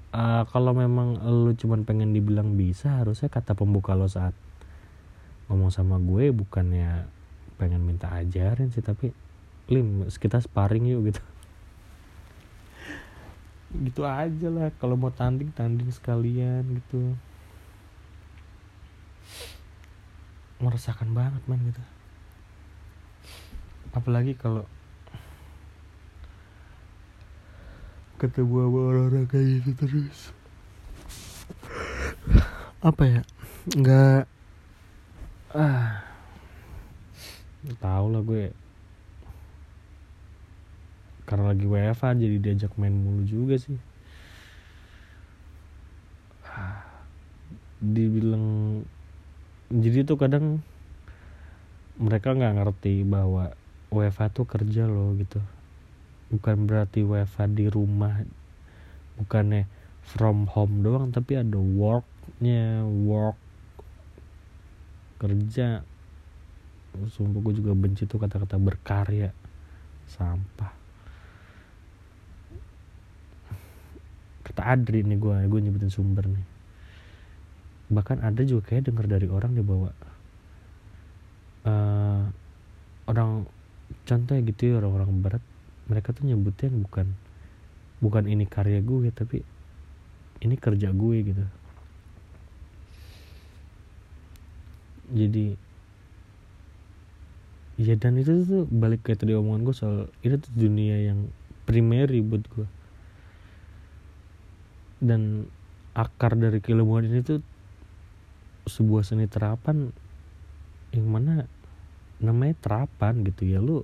Uh, 0.09 0.41
kalau 0.49 0.73
memang 0.73 1.21
lu 1.21 1.53
cuman 1.53 1.85
pengen 1.85 2.17
dibilang 2.17 2.57
bisa 2.57 2.97
harusnya 2.97 3.29
kata 3.29 3.53
pembuka 3.53 3.93
lo 3.93 4.09
saat 4.09 4.33
ngomong 5.45 5.69
sama 5.69 6.01
gue 6.01 6.33
bukannya 6.33 7.05
pengen 7.61 7.85
minta 7.85 8.09
ajarin 8.09 8.73
sih 8.73 8.81
tapi 8.81 9.13
lim 9.69 10.09
kita 10.09 10.41
sparring 10.41 10.89
yuk 10.89 11.13
gitu. 11.13 11.21
Gitu 13.69 14.01
aja 14.01 14.47
lah 14.49 14.73
kalau 14.81 14.97
mau 14.97 15.13
tanding 15.13 15.53
tanding 15.53 15.93
sekalian 15.93 16.65
gitu. 16.65 17.13
Meresahkan 20.57 21.09
banget 21.13 21.41
man 21.45 21.61
gitu. 21.69 21.81
Apalagi 23.93 24.33
kalau 24.33 24.65
ketemu 28.19 28.67
sama 28.67 28.79
orang-orang 28.91 29.25
kayak 29.31 29.63
gitu 29.63 29.71
terus. 29.79 30.19
Apa 32.83 33.03
ya? 33.07 33.21
Nggak 33.71 34.27
ah. 35.55 36.03
Tahu 37.79 38.05
lah 38.11 38.21
gue. 38.23 38.51
Karena 41.23 41.55
lagi 41.55 41.63
WFA 41.63 42.19
jadi 42.19 42.37
diajak 42.43 42.75
main 42.75 42.91
mulu 42.91 43.23
juga 43.23 43.55
sih. 43.55 43.79
Dibilang 47.79 48.83
jadi 49.71 50.03
tuh 50.03 50.19
kadang 50.19 50.59
mereka 51.95 52.35
nggak 52.35 52.55
ngerti 52.57 53.07
bahwa 53.07 53.55
WFA 53.91 54.27
tuh 54.33 54.43
kerja 54.43 54.87
loh 54.89 55.15
gitu 55.15 55.39
bukan 56.29 56.69
berarti 56.69 57.01
WFA 57.01 57.49
di 57.49 57.65
rumah 57.69 58.21
bukannya 59.19 59.65
from 60.05 60.47
home 60.49 60.81
doang 60.81 61.11
tapi 61.11 61.37
ada 61.37 61.57
worknya 61.57 62.85
work 62.85 63.37
kerja. 65.19 65.83
Sumpah 66.89 67.39
gue 67.43 67.53
juga 67.53 67.75
benci 67.77 68.09
tuh 68.09 68.17
kata-kata 68.17 68.57
berkarya. 68.57 69.29
Sampah. 70.09 70.73
Kata 74.41 74.61
Adri 74.65 75.05
nih 75.05 75.19
gue 75.19 75.35
gue 75.45 75.59
nyebutin 75.61 75.93
sumber 75.93 76.25
nih. 76.25 76.47
Bahkan 77.93 78.25
ada 78.25 78.41
juga 78.41 78.73
kayak 78.73 78.89
denger 78.89 79.05
dari 79.05 79.27
orang 79.29 79.53
dia 79.53 79.65
bawa 79.65 79.91
uh, 81.69 82.23
orang 83.05 83.45
contohnya 84.05 84.41
gitu 84.45 84.73
ya 84.73 84.73
orang-orang 84.81 85.09
barat 85.21 85.43
mereka 85.89 86.13
tuh 86.13 86.29
nyebutnya 86.29 86.69
bukan 86.69 87.09
bukan 87.99 88.23
ini 88.29 88.45
karya 88.47 88.79
gue 88.79 89.11
tapi 89.11 89.43
ini 90.39 90.55
kerja 90.55 90.95
gue 90.95 91.17
gitu. 91.25 91.45
Jadi 95.09 95.45
ya 97.79 97.95
dan 97.95 98.19
itu 98.19 98.45
tuh 98.45 98.63
balik 98.69 99.03
kayak 99.03 99.23
tadi 99.23 99.33
omongan 99.35 99.63
gue 99.65 99.75
soal 99.75 99.97
itu 100.21 100.37
tuh 100.39 100.53
dunia 100.53 101.11
yang 101.11 101.27
primary 101.67 102.23
buat 102.23 102.45
gue. 102.47 102.67
Dan 104.99 105.47
akar 105.97 106.37
dari 106.37 106.63
keilmuan 106.63 107.07
ini 107.07 107.19
tuh 107.25 107.41
sebuah 108.69 109.01
seni 109.01 109.25
terapan 109.25 109.89
yang 110.93 111.07
mana 111.09 111.49
namanya 112.21 112.55
terapan 112.61 113.25
gitu 113.25 113.49
ya. 113.49 113.59
Lu 113.59 113.83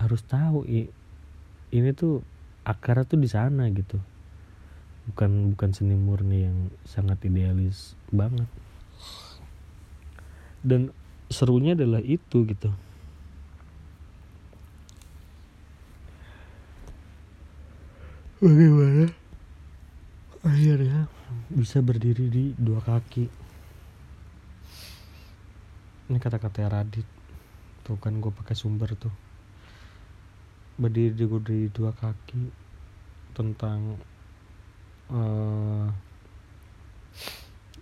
harus 0.00 0.24
tahu 0.24 0.64
ini 0.64 1.90
tuh 1.92 2.24
akarnya 2.64 3.04
tuh 3.04 3.20
di 3.20 3.28
sana 3.28 3.68
gitu. 3.68 4.00
Bukan 5.12 5.52
bukan 5.52 5.70
seni 5.76 5.96
murni 5.96 6.48
yang 6.48 6.72
sangat 6.88 7.20
idealis 7.28 7.92
banget. 8.08 8.48
Dan 10.64 10.92
serunya 11.28 11.76
adalah 11.76 12.00
itu 12.00 12.48
gitu. 12.48 12.72
Bagaimana? 18.40 19.12
Akhirnya? 20.40 21.12
Bisa 21.52 21.84
berdiri 21.84 22.32
di 22.32 22.44
dua 22.56 22.80
kaki. 22.80 23.28
Ini 26.08 26.16
kata-kata 26.16 26.64
Radit. 26.72 27.04
Tuh 27.84 28.00
kan 28.00 28.16
gue 28.20 28.32
pakai 28.32 28.56
sumber 28.56 28.96
tuh 28.96 29.29
berdiri 30.80 31.12
di, 31.12 31.28
di 31.28 31.60
dua 31.68 31.92
kaki 31.92 32.48
tentang 33.36 34.00
uh, 35.12 35.92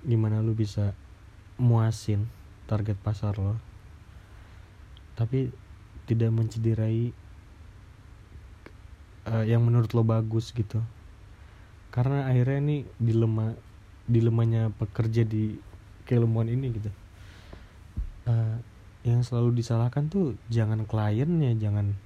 gimana 0.03 0.43
lu 0.43 0.51
bisa 0.59 0.91
muasin 1.63 2.27
target 2.67 2.99
pasar 2.99 3.39
lo. 3.39 3.55
Tapi 5.15 5.51
tidak 6.11 6.35
mencederai 6.35 7.15
uh, 9.31 9.45
yang 9.47 9.63
menurut 9.63 9.95
lo 9.95 10.03
bagus 10.03 10.51
gitu. 10.51 10.83
Karena 11.95 12.27
akhirnya 12.27 12.59
ini 12.59 12.77
dilema 12.99 13.55
dilemanya 14.11 14.75
pekerja 14.75 15.23
di 15.23 15.55
keilmuan 16.03 16.51
ini 16.51 16.67
gitu. 16.75 16.91
Uh, 18.27 18.59
yang 19.07 19.23
selalu 19.23 19.63
disalahkan 19.63 20.11
tuh 20.11 20.35
jangan 20.53 20.85
kliennya 20.85 21.55
jangan 21.57 21.97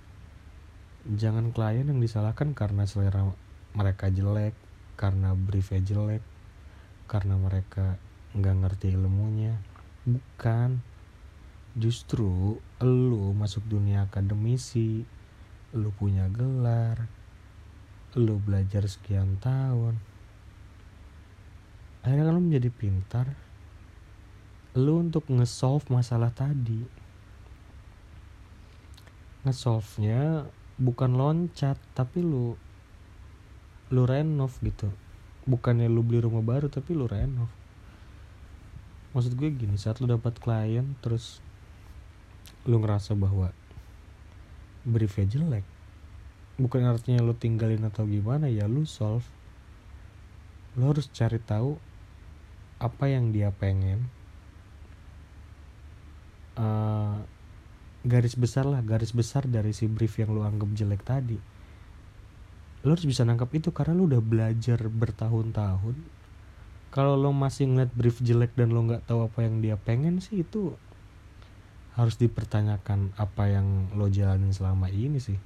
jangan 1.07 1.51
klien 1.51 1.89
yang 1.89 1.99
disalahkan 1.99 2.55
karena 2.55 2.87
selera 2.87 3.27
mereka 3.75 4.13
jelek 4.13 4.55
karena 4.95 5.35
briefnya 5.35 5.83
jelek 5.83 6.23
karena 7.11 7.35
mereka 7.37 7.99
nggak 8.33 8.57
ngerti 8.65 8.95
ilmunya. 8.95 9.59
Bukan. 10.07 10.81
Justru 11.73 12.61
lu 12.85 13.33
masuk 13.33 13.65
dunia 13.65 14.05
akademisi 14.05 15.09
lu 15.73 15.89
punya 15.97 16.29
gelar 16.29 17.09
lu 18.13 18.37
belajar 18.37 18.85
sekian 18.85 19.41
tahun. 19.41 19.97
Akhirnya 22.05 22.29
kan 22.29 22.35
lu 22.37 22.45
menjadi 22.45 22.69
pintar. 22.69 23.27
Lu 24.77 25.01
untuk 25.01 25.25
nge-solve 25.33 25.89
masalah 25.89 26.29
tadi. 26.29 26.85
Nge-solve-nya 29.49 30.45
bukan 30.81 31.17
loncat 31.17 31.81
tapi 31.93 32.21
lu 32.21 32.57
lu 33.93 34.03
renov 34.09 34.57
gitu. 34.65 34.89
Bukannya 35.45 35.91
lu 35.91 36.07
beli 36.07 36.23
rumah 36.23 36.45
baru 36.45 36.71
tapi 36.71 36.95
lu 36.95 37.05
renov. 37.09 37.51
Maksud 39.13 39.37
gue 39.37 39.53
gini 39.53 39.77
saat 39.77 40.01
lu 40.01 40.09
dapat 40.09 40.39
klien 40.41 40.97
terus 41.05 41.45
lu 42.65 42.79
ngerasa 42.81 43.13
bahwa 43.19 43.53
briefnya 44.87 45.27
jelek 45.29 45.67
bukan 46.61 46.87
artinya 46.87 47.25
lu 47.25 47.35
tinggalin 47.35 47.83
atau 47.89 48.05
gimana 48.05 48.47
ya 48.47 48.69
lu 48.69 48.85
solve. 48.85 49.27
Lu 50.79 50.89
harus 50.89 51.09
cari 51.13 51.43
tahu 51.43 51.77
apa 52.83 53.05
yang 53.07 53.31
dia 53.31 53.55
pengen 53.55 54.11
uh, 56.59 57.23
garis 58.03 58.35
besar 58.35 58.67
lah 58.67 58.83
garis 58.83 59.15
besar 59.15 59.47
dari 59.47 59.71
si 59.71 59.87
brief 59.87 60.19
yang 60.19 60.35
lu 60.35 60.43
anggap 60.43 60.71
jelek 60.75 61.03
tadi. 61.07 61.39
Lu 62.83 62.91
harus 62.91 63.07
bisa 63.07 63.23
nangkap 63.23 63.51
itu 63.55 63.71
karena 63.71 63.95
lu 63.95 64.11
udah 64.11 64.19
belajar 64.19 64.83
bertahun-tahun. 64.91 65.97
Kalau 66.93 67.15
lo 67.17 67.31
masih 67.33 67.71
ngeliat 67.71 67.95
brief 67.95 68.19
jelek 68.21 68.53
dan 68.59 68.75
lo 68.75 68.83
nggak 68.85 69.07
tahu 69.07 69.25
apa 69.25 69.47
yang 69.47 69.63
dia 69.63 69.79
pengen 69.79 70.19
sih 70.19 70.43
itu 70.43 70.75
harus 71.95 72.19
dipertanyakan 72.19 73.15
apa 73.17 73.49
yang 73.49 73.93
lo 73.95 74.11
jalanin 74.11 74.51
selama 74.51 74.91
ini 74.91 75.23
sih. 75.23 75.39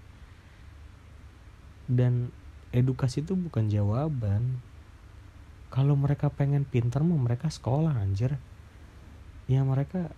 Dan 1.86 2.32
edukasi 2.72 3.22
itu 3.22 3.36
bukan 3.36 3.68
jawaban. 3.68 4.64
Kalau 5.68 5.92
mereka 5.92 6.32
pengen 6.32 6.64
pintar 6.64 7.04
mau 7.04 7.20
mereka 7.20 7.52
sekolah 7.52 7.94
anjir. 8.00 8.40
Ya 9.46 9.62
mereka 9.62 10.10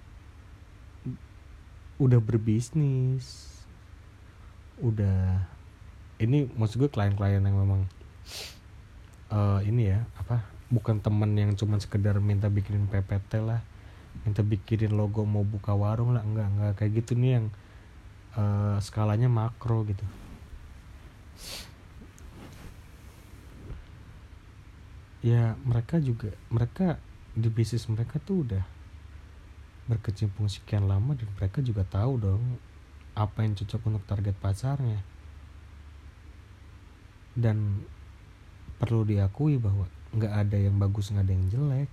udah 1.98 2.18
berbisnis 2.22 3.50
udah 4.78 5.42
ini 6.22 6.46
maksud 6.54 6.78
gue 6.82 6.90
klien-klien 6.90 7.42
yang 7.42 7.58
memang 7.58 7.86
uh, 9.34 9.58
ini 9.66 9.94
ya 9.94 10.06
apa 10.18 10.46
bukan 10.70 11.02
temen 11.02 11.34
yang 11.34 11.52
cuma 11.58 11.78
sekedar 11.82 12.18
minta 12.22 12.46
bikinin 12.46 12.86
PPT 12.86 13.42
lah 13.42 13.62
minta 14.22 14.42
bikinin 14.42 14.94
logo 14.94 15.22
mau 15.26 15.42
buka 15.42 15.74
warung 15.74 16.14
lah 16.14 16.22
enggak 16.22 16.48
enggak 16.50 16.72
kayak 16.78 16.92
gitu 17.02 17.18
nih 17.18 17.42
yang 17.42 17.46
uh, 18.38 18.76
skalanya 18.82 19.30
makro 19.30 19.86
gitu. 19.86 20.04
Ya 25.18 25.58
mereka 25.66 25.98
juga 25.98 26.30
mereka 26.46 27.02
di 27.34 27.50
bisnis 27.50 27.86
mereka 27.90 28.22
tuh 28.22 28.46
udah 28.46 28.64
berkecimpung 29.88 30.46
sekian 30.52 30.84
lama 30.84 31.16
dan 31.16 31.28
mereka 31.34 31.64
juga 31.64 31.82
tahu 31.88 32.20
dong 32.20 32.42
apa 33.16 33.42
yang 33.42 33.56
cocok 33.56 33.80
untuk 33.88 34.04
target 34.04 34.36
pasarnya 34.36 35.00
dan 37.38 37.86
perlu 38.78 39.06
diakui 39.06 39.58
bahwa 39.58 39.86
nggak 40.14 40.32
ada 40.32 40.58
yang 40.58 40.78
bagus 40.78 41.14
nggak 41.14 41.26
ada 41.26 41.34
yang 41.34 41.46
jelek. 41.50 41.90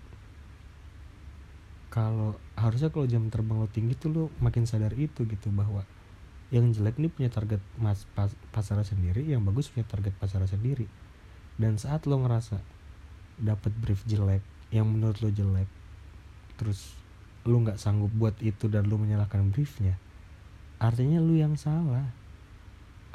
Kalau 1.93 2.35
harusnya 2.59 2.91
kalau 2.91 3.07
jam 3.07 3.29
terbang 3.31 3.61
lo 3.61 3.69
tinggi 3.71 3.95
tuh 3.95 4.09
lo 4.11 4.23
makin 4.43 4.67
sadar 4.67 4.91
itu 4.97 5.23
gitu 5.23 5.47
bahwa 5.53 5.87
yang 6.53 6.69
jelek 6.73 6.99
ini 6.99 7.07
punya 7.07 7.29
target 7.31 7.61
mas 7.79 8.03
pas, 8.13 8.29
pasar 8.51 8.81
sendiri 8.83 9.23
yang 9.23 9.41
bagus 9.45 9.71
punya 9.71 9.87
target 9.87 10.11
pasar 10.17 10.43
sendiri. 10.49 10.89
Dan 11.55 11.79
saat 11.79 12.03
lo 12.09 12.19
ngerasa 12.19 12.59
dapat 13.39 13.71
brief 13.79 14.03
jelek 14.09 14.43
yang 14.73 14.89
menurut 14.89 15.21
lo 15.23 15.29
jelek 15.31 15.69
terus 16.55 16.95
lo 17.45 17.61
nggak 17.61 17.77
sanggup 17.77 18.09
buat 18.13 18.35
itu 18.41 18.65
dan 18.67 18.89
lo 18.89 18.97
menyalahkan 18.97 19.53
briefnya 19.53 20.01
artinya 20.79 21.23
lo 21.23 21.33
yang 21.35 21.55
salah. 21.55 22.07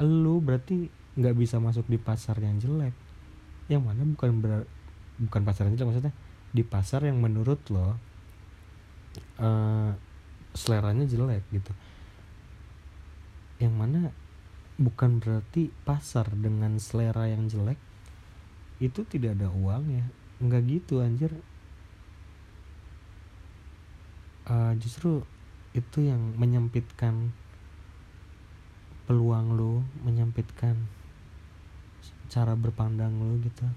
Lo 0.01 0.41
berarti 0.41 0.89
nggak 1.17 1.35
bisa 1.37 1.61
masuk 1.61 1.85
di 1.85 2.01
pasar 2.01 2.37
yang 2.41 2.57
jelek. 2.57 2.93
Yang 3.69 3.81
mana 3.85 4.01
bukan 4.03 4.29
ber 4.41 4.51
bukan 5.21 5.41
pasar 5.45 5.69
jelek 5.69 5.85
maksudnya 5.85 6.13
di 6.51 6.63
pasar 6.65 7.05
yang 7.05 7.21
menurut 7.21 7.61
lo 7.69 7.95
uh, 9.39 9.91
seleranya 10.57 11.05
jelek 11.05 11.45
gitu. 11.53 11.71
Yang 13.61 13.73
mana 13.77 14.01
bukan 14.81 15.21
berarti 15.21 15.69
pasar 15.85 16.25
dengan 16.33 16.81
selera 16.81 17.29
yang 17.29 17.45
jelek 17.45 17.77
itu 18.81 19.05
tidak 19.05 19.37
ada 19.37 19.53
uangnya. 19.53 20.09
Nggak 20.41 20.61
gitu 20.65 21.05
anjir 21.05 21.29
uh, 24.51 24.73
justru 24.75 25.23
itu 25.71 26.03
yang 26.03 26.35
menyempitkan 26.35 27.31
peluang 29.07 29.55
lo 29.55 29.83
menyempitkan 30.03 30.75
cara 32.27 32.55
berpandang 32.55 33.11
lo 33.15 33.39
gitu. 33.39 33.67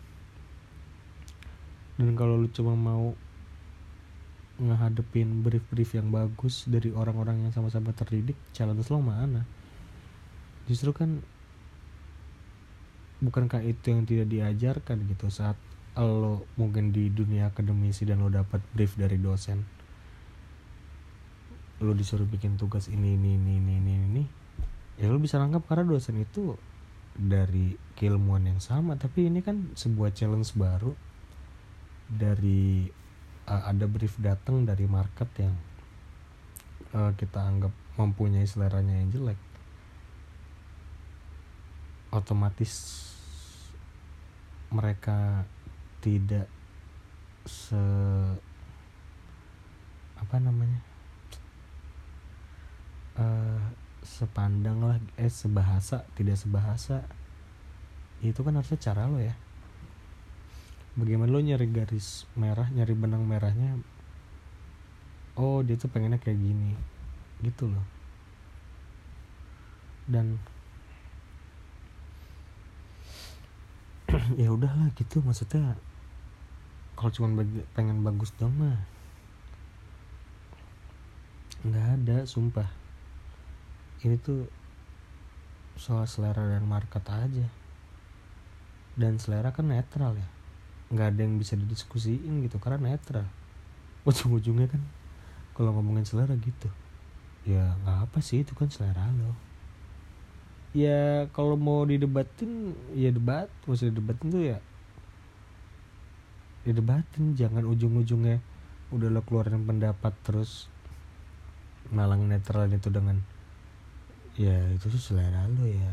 Dan 1.95 2.19
kalau 2.19 2.39
lu 2.39 2.51
cuma 2.51 2.75
mau 2.75 3.15
ngehadepin 4.59 5.43
brief-brief 5.43 5.99
yang 5.99 6.15
bagus 6.15 6.67
dari 6.71 6.95
orang-orang 6.95 7.47
yang 7.47 7.53
sama-sama 7.55 7.95
terdidik 7.95 8.39
challenge 8.55 8.91
lo 8.91 8.99
mana? 9.03 9.47
Justru 10.67 10.91
kan 10.95 11.23
bukankah 13.23 13.63
itu 13.63 13.95
yang 13.95 14.03
tidak 14.07 14.27
diajarkan 14.31 15.07
gitu 15.07 15.31
saat 15.31 15.59
lo 15.95 16.47
mungkin 16.59 16.91
di 16.91 17.07
dunia 17.11 17.55
akademisi 17.55 18.03
dan 18.03 18.23
lo 18.23 18.31
dapat 18.31 18.59
brief 18.75 18.99
dari 18.99 19.15
dosen 19.15 19.74
lo 21.83 21.91
disuruh 21.91 22.27
bikin 22.27 22.55
tugas 22.55 22.87
ini 22.87 23.19
ini 23.19 23.35
ini 23.35 23.59
ini 23.59 23.73
ini, 23.83 23.93
ini 24.07 24.25
ya 24.95 25.11
lo 25.11 25.19
bisa 25.19 25.43
nangkap 25.43 25.67
karena 25.67 25.91
dosen 25.91 26.23
itu 26.23 26.55
dari 27.15 27.79
keilmuan 27.95 28.47
yang 28.47 28.59
sama. 28.59 28.99
Tapi 28.99 29.31
ini 29.31 29.43
kan 29.43 29.75
sebuah 29.75 30.15
challenge 30.15 30.55
baru 30.59 30.95
dari 32.11 32.91
uh, 33.47 33.63
ada 33.71 33.87
brief 33.87 34.19
datang 34.19 34.67
dari 34.67 34.85
market 34.87 35.31
yang 35.39 35.55
uh, 36.95 37.15
kita 37.15 37.41
anggap 37.43 37.73
mempunyai 37.99 38.47
seleranya 38.47 38.99
yang 38.99 39.11
jelek. 39.15 39.39
Otomatis 42.15 43.11
mereka 44.71 45.47
tidak 46.03 46.51
se 47.47 47.79
apa 50.19 50.37
namanya 50.41 50.94
uh, 53.19 53.61
sepandang 54.05 54.85
lah 54.85 54.97
eh 55.19 55.31
sebahasa 55.31 56.07
tidak 56.15 56.39
sebahasa. 56.39 57.05
Itu 58.25 58.41
kan 58.41 58.57
harusnya 58.57 58.81
cara 58.81 59.11
lo 59.11 59.21
ya. 59.21 59.35
Bagaimana 60.95 61.35
lo 61.35 61.43
nyari 61.43 61.67
garis 61.69 62.29
merah 62.39 62.71
nyari 62.71 62.95
benang 62.95 63.27
merahnya? 63.27 63.81
Oh 65.35 65.61
dia 65.67 65.75
tuh 65.75 65.91
pengennya 65.91 66.23
kayak 66.23 66.39
gini. 66.39 66.79
Gitu 67.43 67.67
loh 67.67 67.95
dan 70.05 70.37
ya 74.41 74.53
udahlah 74.53 74.93
gitu 75.01 75.25
maksudnya 75.25 75.81
kalau 76.95 77.11
cuma 77.11 77.43
pengen 77.75 78.07
bagus 78.07 78.31
dong 78.39 78.55
mah. 78.55 78.79
Nggak 81.65 81.87
ada 81.99 82.17
sumpah 82.29 82.69
ini 84.05 84.21
tuh 84.21 84.47
soal 85.81 86.07
selera 86.07 86.45
dan 86.45 86.69
market 86.69 87.03
aja. 87.09 87.47
Dan 88.95 89.19
selera 89.19 89.51
kan 89.51 89.67
netral 89.67 90.15
ya. 90.15 90.29
Nggak 90.93 91.09
ada 91.17 91.21
yang 91.25 91.35
bisa 91.41 91.59
didiskusiin 91.59 92.45
gitu 92.47 92.61
karena 92.63 92.95
netral. 92.95 93.27
Ujung-ujungnya 94.05 94.69
kan 94.69 94.83
kalau 95.57 95.73
ngomongin 95.75 96.05
selera 96.05 96.35
gitu 96.37 96.69
ya 97.45 97.77
nggak 97.85 98.09
apa 98.09 98.19
sih 98.25 98.41
itu 98.45 98.53
kan 98.57 98.69
selera 98.69 99.09
lo. 99.21 99.33
Ya 100.75 101.27
kalau 101.33 101.57
mau 101.57 101.83
didebatin 101.89 102.77
ya 102.93 103.11
debat. 103.11 103.49
Maksudnya 103.65 103.99
debatin 103.99 104.27
tuh 104.29 104.45
ya 104.45 104.59
didebatin 106.65 107.37
jangan 107.37 107.69
ujung-ujungnya 107.69 108.41
udah 108.89 109.09
lo 109.13 109.21
keluarin 109.29 109.69
pendapat 109.69 110.17
terus 110.25 110.73
malang 111.93 112.25
netral 112.25 112.65
itu 112.73 112.89
dengan 112.89 113.21
ya 114.35 114.57
itu 114.75 114.87
sih 114.91 115.03
selera 115.13 115.47
lo 115.47 115.67
ya. 115.67 115.93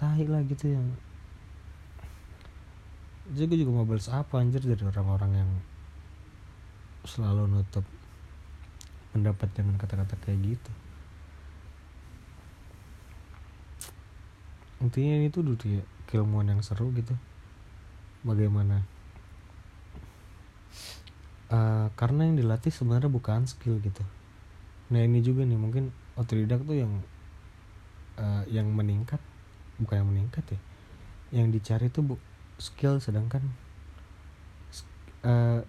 Tahi 0.00 0.24
lah 0.28 0.40
gitu 0.48 0.72
yang 0.72 0.86
jadi 3.30 3.46
gue 3.46 3.58
juga 3.62 3.70
mau 3.70 3.86
balas 3.86 4.10
apa 4.10 4.42
anjir 4.42 4.58
dari 4.58 4.82
orang-orang 4.82 5.32
yang 5.38 5.50
selalu 7.06 7.46
nutup 7.46 7.86
pendapat 9.14 9.48
dengan 9.54 9.78
kata-kata 9.78 10.18
kayak 10.26 10.58
gitu. 10.58 10.72
Intinya 14.82 15.14
ini 15.20 15.28
tuh 15.30 15.46
dulu 15.46 15.62
ya 15.62 15.84
keilmuan 16.10 16.50
yang 16.50 16.64
seru 16.64 16.90
gitu. 16.96 17.14
Bagaimana? 18.26 18.82
Uh, 21.50 21.86
karena 21.94 22.26
yang 22.26 22.34
dilatih 22.40 22.74
sebenarnya 22.74 23.10
bukan 23.12 23.46
skill 23.46 23.78
gitu. 23.78 24.02
Nah 24.90 25.06
ini 25.06 25.22
juga 25.22 25.46
nih 25.46 25.58
mungkin 25.58 25.94
otodidak 26.20 26.60
tuh 26.68 26.76
yang 26.76 26.92
uh, 28.20 28.44
yang 28.52 28.68
meningkat 28.68 29.18
bukan 29.80 30.04
yang 30.04 30.10
meningkat 30.12 30.44
ya 30.52 30.60
yang 31.32 31.48
dicari 31.48 31.88
tuh 31.88 32.04
bu 32.04 32.14
skill 32.60 33.00
sedangkan 33.00 33.40
uh, 35.24 35.64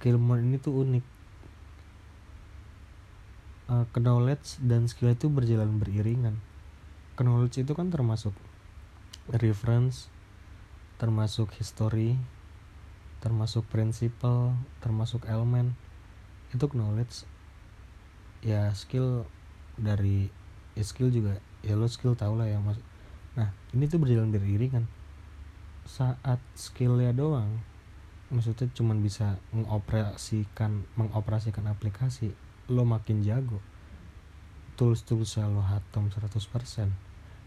keilmuan 0.00 0.42
ini 0.42 0.56
tuh 0.58 0.82
unik. 0.82 1.04
Uh, 3.70 3.86
knowledge 3.94 4.58
dan 4.58 4.90
skill 4.90 5.14
itu 5.14 5.30
berjalan 5.30 5.78
beriringan. 5.78 6.42
Knowledge 7.14 7.62
itu 7.62 7.72
kan 7.76 7.92
termasuk 7.92 8.32
reference 9.30 10.10
termasuk 10.98 11.54
history 11.56 12.18
termasuk 13.20 13.62
prinsipal 13.68 14.56
termasuk 14.82 15.22
elemen. 15.28 15.76
Itu 16.50 16.66
knowledge. 16.72 17.28
Ya 18.40 18.72
skill 18.72 19.28
dari 19.80 20.28
ya 20.76 20.84
skill 20.84 21.08
juga 21.08 21.40
ya 21.64 21.74
lo 21.74 21.88
skill 21.88 22.14
tau 22.16 22.36
lah 22.36 22.46
ya 22.46 22.60
mas 22.60 22.78
nah 23.34 23.52
ini 23.72 23.86
tuh 23.86 24.02
berjalan 24.02 24.30
beriringan. 24.34 24.84
Saat 25.88 26.38
skillnya 26.54 27.10
doang 27.16 27.62
maksudnya 28.30 28.70
cuman 28.70 29.02
bisa 29.02 29.42
mengoperasikan 29.50 30.86
mengoperasikan 30.94 31.66
aplikasi 31.66 32.30
lo 32.70 32.86
makin 32.86 33.26
jago. 33.26 33.58
Tools 34.78 35.02
tools 35.02 35.34
lo 35.40 35.64
hatam 35.64 36.08
100% 36.08 36.30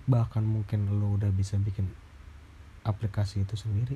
bahkan 0.04 0.43
mungkin 0.43 0.91
lo 1.00 1.15
udah 1.15 1.32
bisa 1.32 1.56
bikin 1.56 1.88
aplikasi 2.84 3.48
itu 3.48 3.56
sendiri. 3.56 3.96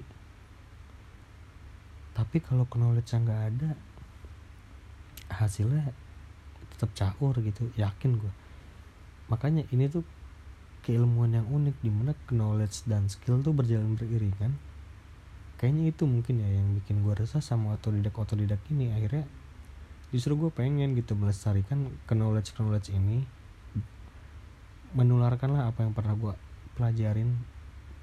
Tapi 2.16 2.42
kalau 2.42 2.66
knowledge 2.66 3.14
nggak 3.14 3.42
ada 3.54 3.72
hasilnya 5.28 5.92
tetap 6.78 6.94
caur 6.94 7.34
gitu 7.42 7.74
yakin 7.74 8.22
gue 8.22 8.34
makanya 9.28 9.66
ini 9.74 9.90
tuh 9.90 10.06
keilmuan 10.88 11.36
yang 11.36 11.44
unik 11.52 11.84
di 11.84 11.92
mana 11.92 12.16
knowledge 12.32 12.88
dan 12.88 13.12
skill 13.12 13.44
tuh 13.44 13.52
berjalan 13.52 14.00
beriringan. 14.00 14.56
Kayaknya 15.60 15.92
itu 15.92 16.08
mungkin 16.08 16.40
ya 16.40 16.48
yang 16.48 16.80
bikin 16.80 17.04
gue 17.04 17.12
resah 17.12 17.44
sama 17.44 17.76
otodidak 17.76 18.16
otodidak 18.16 18.64
ini. 18.72 18.96
Akhirnya 18.96 19.28
justru 20.16 20.40
gue 20.40 20.48
pengen 20.48 20.96
gitu 20.96 21.12
melestarikan 21.20 21.92
knowledge 22.08 22.56
knowledge 22.56 22.88
ini. 22.96 23.28
Menularkan 24.96 25.60
lah 25.60 25.68
apa 25.68 25.84
yang 25.84 25.92
pernah 25.92 26.16
gue 26.16 26.34
pelajarin 26.80 27.36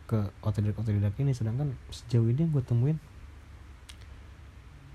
ke 0.04 0.28
otodidak 0.44 0.76
otodidak 0.76 1.16
ini. 1.16 1.32
Sedangkan 1.32 1.72
sejauh 1.88 2.28
ini 2.28 2.44
yang 2.44 2.52
gue 2.52 2.64
temuin 2.68 3.00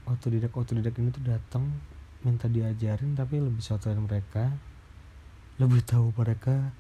otodidak 0.06 0.54
otodidak 0.54 0.94
ini 0.94 1.10
tuh 1.10 1.26
datang 1.26 1.74
minta 2.20 2.52
diajarin 2.52 3.16
tapi 3.16 3.40
lebih 3.40 3.64
soal 3.64 3.96
mereka. 4.00 4.52
Lebih 5.60 5.84
tahu 5.84 6.16
mereka 6.16 6.72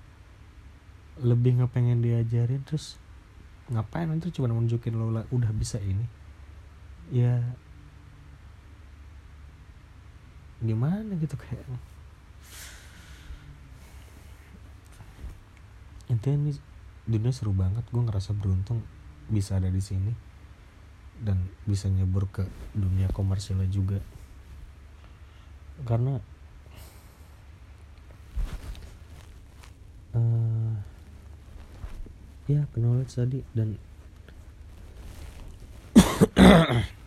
lebih 1.19 1.59
nggak 1.59 1.71
pengen 1.75 1.99
diajarin 1.99 2.63
terus 2.63 2.95
ngapain? 3.67 4.07
Itu 4.15 4.31
cuma 4.39 4.51
nunjukin 4.51 4.95
lo 4.95 5.11
udah 5.31 5.51
bisa 5.55 5.79
ini. 5.83 6.07
Ya 7.11 7.43
gimana 10.59 11.15
gitu 11.19 11.35
kayak. 11.39 11.63
Intinya 16.09 16.49
ini 16.49 16.51
dunia 17.07 17.31
seru 17.31 17.55
banget 17.55 17.85
gue 17.87 18.01
ngerasa 18.01 18.35
beruntung 18.35 18.83
bisa 19.31 19.59
ada 19.59 19.71
di 19.71 19.79
sini. 19.83 20.15
Dan 21.19 21.51
bisa 21.67 21.91
nyebur 21.91 22.31
ke 22.31 22.47
dunia 22.71 23.11
komersialnya 23.11 23.67
juga 23.67 23.99
karena 25.87 26.19
uh, 30.15 30.73
ya 32.49 32.65
knowledge 32.75 33.13
tadi 33.15 33.43
dan 33.53 33.77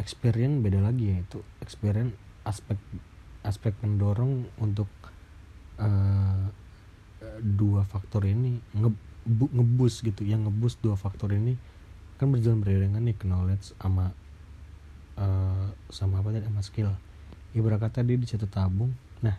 experience 0.00 0.56
beda 0.64 0.80
lagi 0.82 1.12
ya 1.12 1.20
itu 1.22 1.44
experience 1.62 2.16
aspek 2.42 2.78
aspek 3.44 3.74
mendorong 3.84 4.48
untuk 4.58 4.88
uh, 5.78 6.48
dua 7.40 7.84
faktor 7.88 8.24
ini 8.28 8.60
nge 8.76 8.90
ngebus 9.28 10.00
gitu. 10.04 10.24
Yang 10.24 10.48
ngebus 10.48 10.74
dua 10.80 10.96
faktor 10.96 11.32
ini 11.32 11.56
kan 12.20 12.28
berjalan 12.32 12.60
beriringan 12.60 13.04
nih 13.04 13.16
knowledge 13.24 13.72
sama 13.80 14.12
uh, 15.20 15.68
sama 15.92 16.24
apa 16.24 16.32
tadi? 16.32 16.48
Sama 16.48 16.64
skill. 16.64 16.90
Ibarat 17.52 17.84
kata 17.84 18.00
dia 18.00 18.16
di 18.16 18.24
satu 18.24 18.48
tabung. 18.48 18.90
Nah 19.20 19.36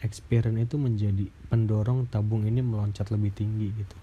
experience 0.00 0.58
itu 0.58 0.76
menjadi 0.80 1.28
pendorong 1.52 2.08
tabung 2.08 2.48
ini 2.48 2.64
meloncat 2.64 3.12
lebih 3.12 3.30
tinggi 3.36 3.68
gitu. 3.76 3.96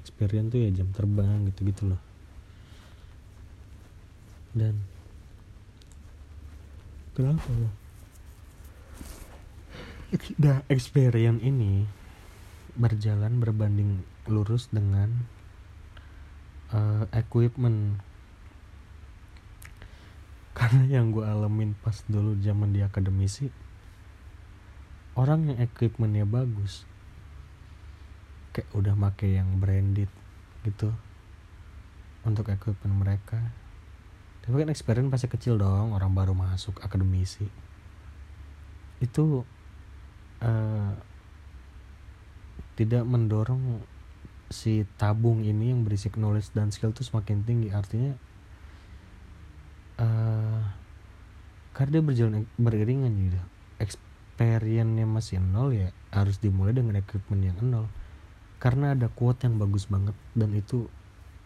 Experience 0.00 0.48
tuh 0.50 0.60
ya 0.64 0.70
jam 0.72 0.88
terbang 0.90 1.46
gitu 1.52 1.68
gitu 1.68 1.82
loh. 1.92 2.00
Dan 4.56 4.80
kenapa 7.18 7.50
loh 7.50 7.74
nah 10.40 10.64
experience 10.72 11.42
ini 11.44 11.84
berjalan 12.78 13.42
berbanding 13.42 14.00
lurus 14.24 14.72
dengan 14.72 15.28
uh, 16.72 17.04
equipment. 17.14 18.00
Karena 20.58 20.84
yang 20.90 21.14
gue 21.14 21.22
alamin 21.22 21.78
pas 21.78 22.02
dulu 22.10 22.34
zaman 22.42 22.74
di 22.74 22.82
akademisi 22.82 23.68
orang 25.18 25.50
yang 25.50 25.58
equipmentnya 25.58 26.22
bagus 26.22 26.86
kayak 28.54 28.70
udah 28.70 28.94
make 28.94 29.26
yang 29.26 29.58
branded 29.58 30.06
gitu 30.62 30.94
untuk 32.22 32.46
equipment 32.54 32.94
mereka. 32.94 33.38
Tapi 34.46 34.54
kan 34.62 34.70
experience 34.70 35.10
pasti 35.10 35.26
kecil 35.26 35.58
dong 35.58 35.90
orang 35.90 36.14
baru 36.14 36.38
masuk 36.38 36.78
akademisi. 36.82 37.50
Itu 39.02 39.42
uh, 40.42 40.92
tidak 42.78 43.02
mendorong 43.02 43.82
si 44.48 44.88
tabung 44.96 45.44
ini 45.44 45.72
yang 45.76 45.84
berisi 45.84 46.08
knowledge 46.08 46.56
dan 46.56 46.72
skill 46.72 46.96
itu 46.96 47.04
semakin 47.04 47.44
tinggi. 47.44 47.68
Artinya 47.68 48.16
uh, 50.00 50.62
karena 51.76 52.00
dia 52.00 52.02
berjalan 52.02 52.42
beriringan 52.56 53.12
gitu. 53.14 53.40
Experience-nya 53.78 55.06
masih 55.06 55.38
nol 55.38 55.76
ya 55.76 55.88
harus 56.10 56.40
dimulai 56.40 56.72
dengan 56.72 56.96
equipment 56.98 57.44
yang 57.44 57.58
nol. 57.60 57.86
Karena 58.58 58.96
ada 58.96 59.06
quote 59.12 59.46
yang 59.46 59.60
bagus 59.60 59.86
banget 59.86 60.16
dan 60.34 60.50
itu 60.56 60.90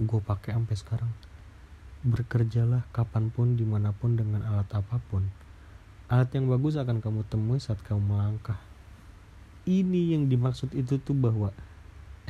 gue 0.01 0.21
pakai 0.23 0.57
sampai 0.57 0.77
sekarang. 0.79 1.13
Bekerjalah 2.03 2.87
kapan 2.91 3.29
pun 3.29 3.55
di 3.59 3.67
mana 3.67 3.93
pun 3.93 4.17
dengan 4.17 4.47
alat 4.47 4.71
apa 4.73 5.03
pun. 5.11 5.29
Alat 6.09 6.33
yang 6.33 6.49
bagus 6.49 6.81
akan 6.81 7.05
kamu 7.05 7.27
temui 7.29 7.61
saat 7.61 7.83
kamu 7.85 8.17
melangkah. 8.17 8.59
Ini 9.63 10.17
yang 10.17 10.27
dimaksud 10.27 10.75
itu 10.75 10.99
tuh 10.99 11.15
bahwa 11.15 11.55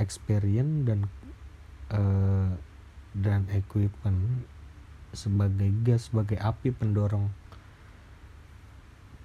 experience 0.02 0.84
dan 0.84 1.00
uh, 1.94 2.50
dan 3.14 3.46
equipment 3.54 4.44
sebagai 5.14 5.68
gas 5.84 6.08
sebagai 6.08 6.40
api 6.40 6.72
pendorong 6.72 7.28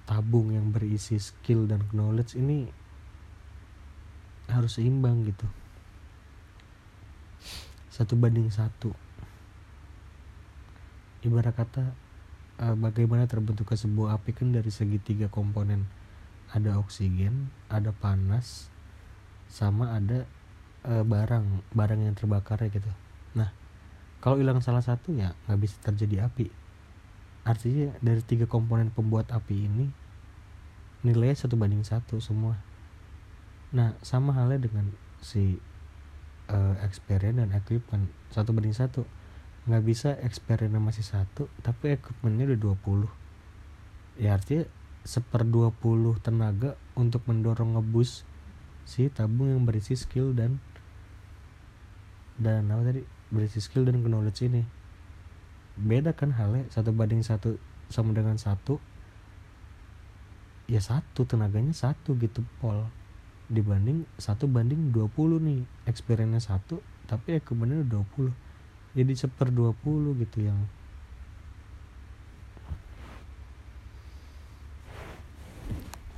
tabung 0.08 0.56
yang 0.56 0.72
berisi 0.72 1.20
skill 1.20 1.68
dan 1.68 1.84
knowledge 1.92 2.32
ini 2.32 2.68
harus 4.48 4.80
seimbang 4.80 5.28
gitu. 5.28 5.44
Satu 7.92 8.16
banding 8.16 8.48
satu. 8.48 8.96
Ibarat 11.20 11.52
kata 11.52 11.92
uh, 12.62 12.76
bagaimana 12.78 13.28
terbentuknya 13.28 13.76
sebuah 13.76 14.16
api 14.16 14.30
kan 14.32 14.48
dari 14.56 14.72
segitiga 14.72 15.28
komponen. 15.28 15.84
Ada 16.48 16.80
oksigen 16.80 17.52
ada 17.68 17.92
panas 17.92 18.72
sama 19.52 19.92
ada 19.92 20.24
uh, 20.86 21.02
barang 21.02 21.72
barang 21.74 22.00
yang 22.02 22.14
terbakar 22.14 22.60
ya 22.62 22.68
gitu. 22.70 22.90
Nah 23.34 23.50
kalau 24.22 24.38
hilang 24.38 24.62
salah 24.62 24.82
satu 24.82 25.14
ya 25.14 25.34
nggak 25.46 25.58
bisa 25.58 25.76
terjadi 25.82 26.30
api. 26.30 26.50
Artinya 27.48 27.96
dari 28.04 28.20
tiga 28.22 28.44
komponen 28.44 28.92
pembuat 28.92 29.32
api 29.32 29.66
ini 29.66 29.86
nilainya 31.06 31.46
satu 31.46 31.56
banding 31.56 31.86
satu 31.86 32.20
semua. 32.22 32.58
Nah 33.72 33.96
sama 34.04 34.34
halnya 34.36 34.68
dengan 34.68 34.92
si 35.22 35.58
uh, 36.52 36.74
experience 36.84 37.40
dan 37.40 37.50
equipment. 37.56 38.10
Satu 38.30 38.52
banding 38.52 38.76
satu. 38.76 39.08
Nggak 39.64 39.84
bisa 39.84 40.10
experience 40.20 40.76
masih 40.76 41.04
satu 41.04 41.48
tapi 41.60 41.96
equipmentnya 41.96 42.48
udah 42.54 42.76
20 42.78 43.28
ya 44.18 44.34
artinya 44.34 44.66
seper 45.06 45.46
20 45.46 45.78
tenaga 46.20 46.74
untuk 46.98 47.22
mendorong 47.30 47.78
ngebus 47.78 48.26
si 48.82 49.06
tabung 49.08 49.48
yang 49.48 49.62
berisi 49.62 49.94
skill 49.94 50.34
dan 50.34 50.58
dan 52.38 52.70
apa 52.70 52.82
tadi? 52.86 53.02
Berisi 53.28 53.60
skill 53.60 53.84
dan 53.84 54.00
knowledge 54.00 54.46
ini. 54.46 54.62
Beda 55.78 56.16
kan 56.16 56.32
halnya 56.32 56.64
satu 56.72 56.94
banding 56.94 57.20
satu 57.20 57.58
sama 57.92 58.14
dengan 58.14 58.38
satu. 58.38 58.80
Ya 60.70 60.80
satu 60.80 61.26
tenaganya 61.28 61.74
satu 61.74 62.16
gitu 62.16 62.44
pol 62.62 62.88
dibanding 63.48 64.04
satu 64.20 64.44
banding 64.44 64.92
20 64.92 65.40
nih 65.40 65.60
experience 65.88 66.52
satu 66.52 66.84
tapi 67.08 67.36
ya 67.36 67.40
kemudian 67.40 67.88
20 67.88 68.28
jadi 68.92 69.12
seper 69.16 69.48
20 69.48 70.20
gitu 70.20 70.38
yang 70.44 70.60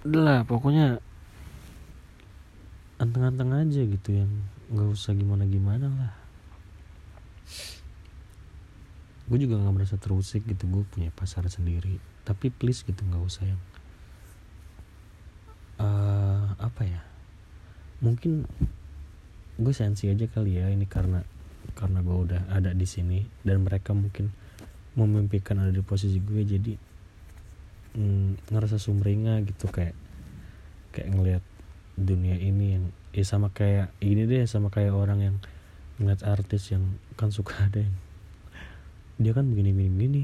lah 0.02 0.42
pokoknya 0.42 0.98
anteng-anteng 2.98 3.54
aja 3.54 3.80
gitu 3.86 4.10
yang 4.10 4.30
nggak 4.70 4.88
usah 4.90 5.12
gimana-gimana 5.18 5.86
lah. 5.90 6.12
Gue 9.26 9.38
juga 9.38 9.58
nggak 9.58 9.74
merasa 9.74 9.98
terusik 9.98 10.46
gitu 10.46 10.66
gue 10.70 10.82
punya 10.86 11.10
pasar 11.14 11.46
sendiri. 11.50 11.98
Tapi 12.22 12.54
please 12.54 12.86
gitu 12.86 13.02
nggak 13.02 13.22
usah 13.26 13.44
yang 13.46 13.60
uh, 15.80 16.44
apa 16.60 16.82
ya 16.84 17.00
mungkin 18.00 18.48
gue 19.60 19.74
sensi 19.76 20.08
aja 20.08 20.24
kali 20.24 20.56
ya 20.56 20.72
ini 20.72 20.88
karena 20.88 21.20
karena 21.76 22.00
gue 22.00 22.16
udah 22.16 22.42
ada 22.48 22.72
di 22.72 22.88
sini 22.88 23.24
dan 23.44 23.60
mereka 23.64 23.92
mungkin 23.92 24.32
memimpikan 24.96 25.60
ada 25.60 25.72
di 25.72 25.84
posisi 25.84 26.16
gue 26.20 26.42
jadi 26.44 26.74
mm, 27.96 28.52
ngerasa 28.52 28.80
sumringah 28.80 29.44
gitu 29.44 29.68
kayak 29.68 29.96
kayak 30.96 31.08
ngelihat 31.12 31.44
dunia 32.00 32.36
ini 32.40 32.66
yang 32.78 32.84
ya 33.12 33.24
sama 33.26 33.52
kayak 33.52 33.92
ini 34.00 34.24
deh 34.24 34.46
sama 34.48 34.72
kayak 34.72 34.96
orang 34.96 35.20
yang 35.20 35.36
ngeliat 36.00 36.24
artis 36.24 36.72
yang 36.72 36.96
kan 37.20 37.28
suka 37.28 37.68
ada 37.68 37.84
yang 37.84 37.96
dia 39.20 39.36
kan 39.36 39.44
begini 39.44 39.76
begini 39.76 39.92
begini. 39.92 40.22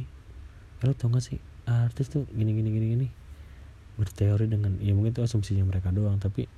Lo 0.81 0.97
tau 0.97 1.13
gak 1.13 1.21
sih 1.21 1.37
artis 1.69 2.09
tuh 2.09 2.25
gini 2.33 2.57
gini 2.57 2.69
gini 2.73 2.87
gini. 2.97 3.09
Berteori 4.01 4.49
dengan 4.49 4.81
ya 4.81 4.97
mungkin 4.97 5.13
itu 5.13 5.25
asumsinya 5.25 5.65
mereka 5.69 5.93
doang 5.93 6.17
tapi 6.17 6.49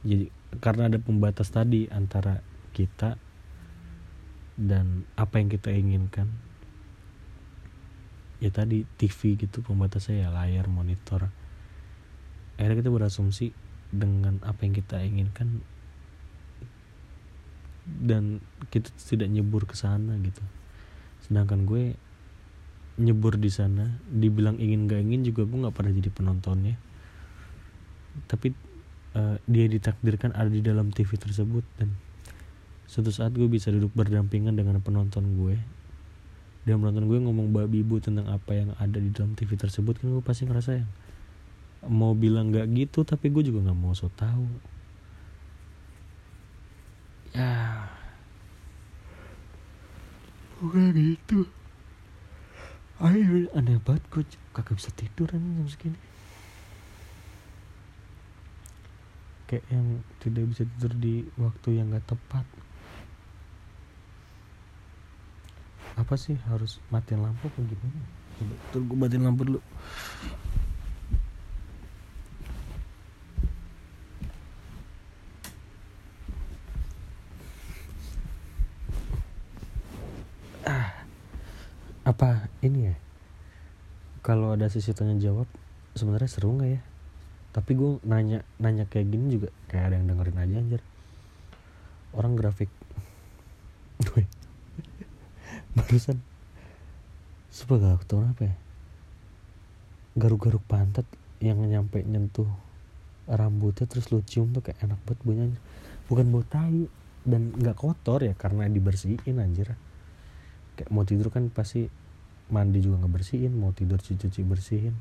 jadi 0.00 0.32
karena 0.60 0.88
ada 0.88 0.98
pembatas 1.00 1.52
tadi 1.52 1.88
antara 1.92 2.40
kita 2.72 3.20
dan 4.56 5.08
apa 5.16 5.40
yang 5.40 5.48
kita 5.52 5.72
inginkan 5.72 6.28
ya 8.40 8.48
tadi 8.48 8.88
TV 8.96 9.36
gitu 9.36 9.60
pembatasnya 9.60 10.24
ya 10.24 10.28
layar 10.32 10.68
monitor. 10.68 11.28
Akhirnya 12.56 12.76
kita 12.80 12.92
berasumsi 12.92 13.52
dengan 13.90 14.38
apa 14.46 14.62
yang 14.62 14.74
kita 14.74 15.02
inginkan 15.02 15.62
dan 17.86 18.38
kita 18.70 18.90
tidak 18.94 19.28
nyebur 19.30 19.66
ke 19.66 19.74
sana 19.74 20.14
gitu. 20.22 20.42
Sedangkan 21.26 21.66
gue 21.66 21.98
nyebur 23.00 23.40
di 23.40 23.50
sana 23.50 23.98
dibilang 24.06 24.60
ingin 24.60 24.86
gak 24.86 25.00
ingin 25.02 25.24
juga 25.26 25.48
gue 25.48 25.58
nggak 25.66 25.74
pernah 25.74 25.92
jadi 25.92 26.10
penontonnya. 26.14 26.76
Tapi 28.30 28.54
uh, 29.18 29.36
dia 29.50 29.66
ditakdirkan 29.66 30.36
ada 30.38 30.50
di 30.50 30.62
dalam 30.62 30.94
TV 30.94 31.18
tersebut 31.18 31.66
dan 31.80 31.90
suatu 32.86 33.10
saat 33.10 33.34
gue 33.34 33.46
bisa 33.46 33.70
duduk 33.74 33.90
berdampingan 33.94 34.54
dengan 34.54 34.78
penonton 34.78 35.34
gue. 35.38 35.58
Dia 36.68 36.76
menonton 36.76 37.08
gue 37.08 37.18
ngomong 37.18 37.50
babi 37.50 37.82
ibu 37.82 37.98
tentang 37.98 38.28
apa 38.28 38.52
yang 38.54 38.70
ada 38.76 39.00
di 39.00 39.10
dalam 39.10 39.34
TV 39.34 39.56
tersebut 39.56 39.98
kan 39.98 40.12
gue 40.12 40.22
pasti 40.22 40.44
ngerasa 40.46 40.70
yang 40.84 40.90
mau 41.88 42.12
bilang 42.12 42.52
nggak 42.52 42.68
gitu 42.76 43.08
tapi 43.08 43.32
gue 43.32 43.40
juga 43.40 43.64
nggak 43.64 43.78
mau 43.78 43.96
so 43.96 44.12
tahu 44.12 44.44
ya. 47.32 47.88
Bukan 50.60 50.92
gitu. 50.92 51.46
Ayo. 53.00 53.48
Aneh 53.56 53.80
banget 53.80 54.04
gue 54.12 54.26
kagak 54.52 54.76
bisa 54.76 54.92
tidur 54.92 55.30
kan 55.30 55.40
jam 55.40 55.68
segini. 55.70 55.96
Kayak 59.48 59.64
yang 59.72 59.86
tidak 60.20 60.44
bisa 60.52 60.62
tidur 60.76 60.92
di 61.00 61.24
waktu 61.40 61.80
yang 61.80 61.94
gak 61.94 62.06
tepat. 62.12 62.44
Apa 65.96 66.14
sih 66.18 66.36
harus 66.50 66.82
matiin 66.92 67.24
lampu 67.24 67.48
apa 67.48 67.58
gimana? 67.64 68.02
Coba 68.36 68.54
tunggu 68.74 68.94
gue 68.94 68.98
matiin 69.00 69.24
lampu 69.24 69.42
dulu 69.48 69.60
ah 80.70 80.92
apa 82.04 82.46
ini 82.60 82.92
ya 82.92 82.96
kalau 84.20 84.54
sisi 84.70 84.94
tanya 84.94 85.18
jawab 85.18 85.50
sebenarnya 85.98 86.30
seru 86.30 86.54
nggak 86.54 86.70
ya? 86.70 86.80
Tapi 87.50 87.70
gue 87.74 87.98
nanya 88.06 88.46
nanya 88.62 88.86
kayak 88.86 89.10
gini 89.10 89.26
juga 89.34 89.48
kayak 89.66 89.90
ada 89.90 89.94
yang 89.98 90.06
dengerin 90.14 90.38
aja 90.38 90.54
anjir. 90.62 90.82
Orang 92.14 92.38
grafik. 92.38 92.70
Gue 94.06 94.26
barusan. 95.74 96.18
Gak 97.50 98.06
tau 98.06 98.22
apa 98.22 98.42
ya. 98.46 98.54
Garuk-garuk 100.18 100.62
pantat 100.66 101.06
Yang 101.38 101.70
nyampe 101.70 102.02
nyentuh 102.02 102.50
Rambutnya 103.30 103.86
terus 103.86 104.10
lu 104.10 104.22
cium 104.26 104.50
tuh 104.50 104.62
kayak 104.62 104.82
enak 104.82 104.98
banget 105.06 105.20
bunyinya 105.22 105.60
Bukan 106.10 106.34
bau 106.34 106.42
tai 106.42 106.90
Dan 107.22 107.54
gak 107.54 107.78
kotor 107.78 108.26
ya 108.26 108.34
karena 108.34 108.66
dibersihin 108.66 109.38
anjir. 109.38 109.74
Kayak 110.74 110.90
mau 110.90 111.04
tidur 111.06 111.28
kan 111.30 111.50
pasti 111.52 111.86
Mandi 112.50 112.82
juga 112.82 113.00
ngebersihin 113.02 113.54
Mau 113.54 113.72
tidur 113.72 114.02
cuci-cuci 114.02 114.42
bersihin. 114.44 114.94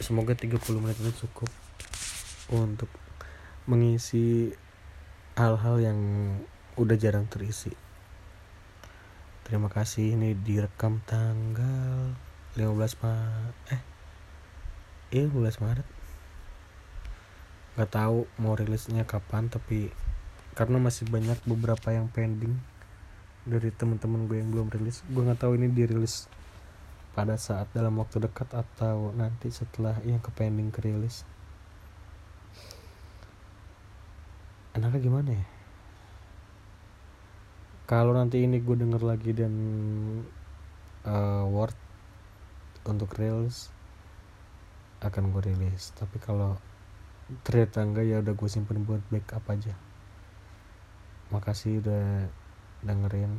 Semoga 0.00 0.32
30 0.32 0.56
menit 0.80 0.96
itu 1.02 1.26
cukup 1.26 1.50
Untuk 2.54 2.88
mengisi 3.68 4.56
hal-hal 5.36 5.76
yang 5.78 5.98
udah 6.80 6.96
jarang 6.96 7.28
terisi. 7.28 7.70
Terima 9.44 9.68
kasih 9.68 10.16
ini 10.16 10.32
direkam 10.32 11.00
tanggal 11.04 12.16
15 12.56 13.00
Maret 13.00 13.54
eh 13.72 13.82
iya 15.14 15.24
15 15.24 15.64
Maret 15.64 15.97
nggak 17.78 17.94
tahu 17.94 18.26
mau 18.42 18.58
rilisnya 18.58 19.06
kapan 19.06 19.46
tapi 19.46 19.94
karena 20.58 20.82
masih 20.82 21.06
banyak 21.06 21.38
beberapa 21.46 21.94
yang 21.94 22.10
pending 22.10 22.58
dari 23.46 23.70
teman-teman 23.70 24.26
gue 24.26 24.42
yang 24.42 24.50
belum 24.50 24.68
rilis 24.74 25.06
gue 25.06 25.22
nggak 25.22 25.38
tahu 25.38 25.54
ini 25.54 25.70
dirilis 25.70 26.26
pada 27.14 27.38
saat 27.38 27.70
dalam 27.70 27.94
waktu 28.02 28.18
dekat 28.18 28.50
atau 28.50 29.14
nanti 29.14 29.54
setelah 29.54 29.94
yang 30.02 30.18
ke 30.18 30.34
pending 30.34 30.74
kerilis 30.74 31.22
enaknya 34.78 35.00
gimana 35.02 35.30
ya? 35.34 35.46
Kalau 37.90 38.14
nanti 38.14 38.46
ini 38.46 38.62
gue 38.62 38.76
denger 38.78 39.02
lagi 39.02 39.34
dan 39.34 39.52
uh, 41.02 41.44
word 41.50 41.74
untuk 42.86 43.10
reels 43.18 43.74
akan 45.02 45.34
gue 45.34 45.42
rilis. 45.50 45.90
Tapi 45.98 46.22
kalau 46.22 46.60
ternyata 47.44 47.84
enggak 47.84 48.04
ya 48.08 48.16
udah 48.24 48.34
gue 48.34 48.48
simpen 48.48 48.84
buat 48.88 49.04
backup 49.12 49.44
aja. 49.52 49.76
Makasih 51.28 51.84
udah 51.84 52.28
dengerin 52.84 53.36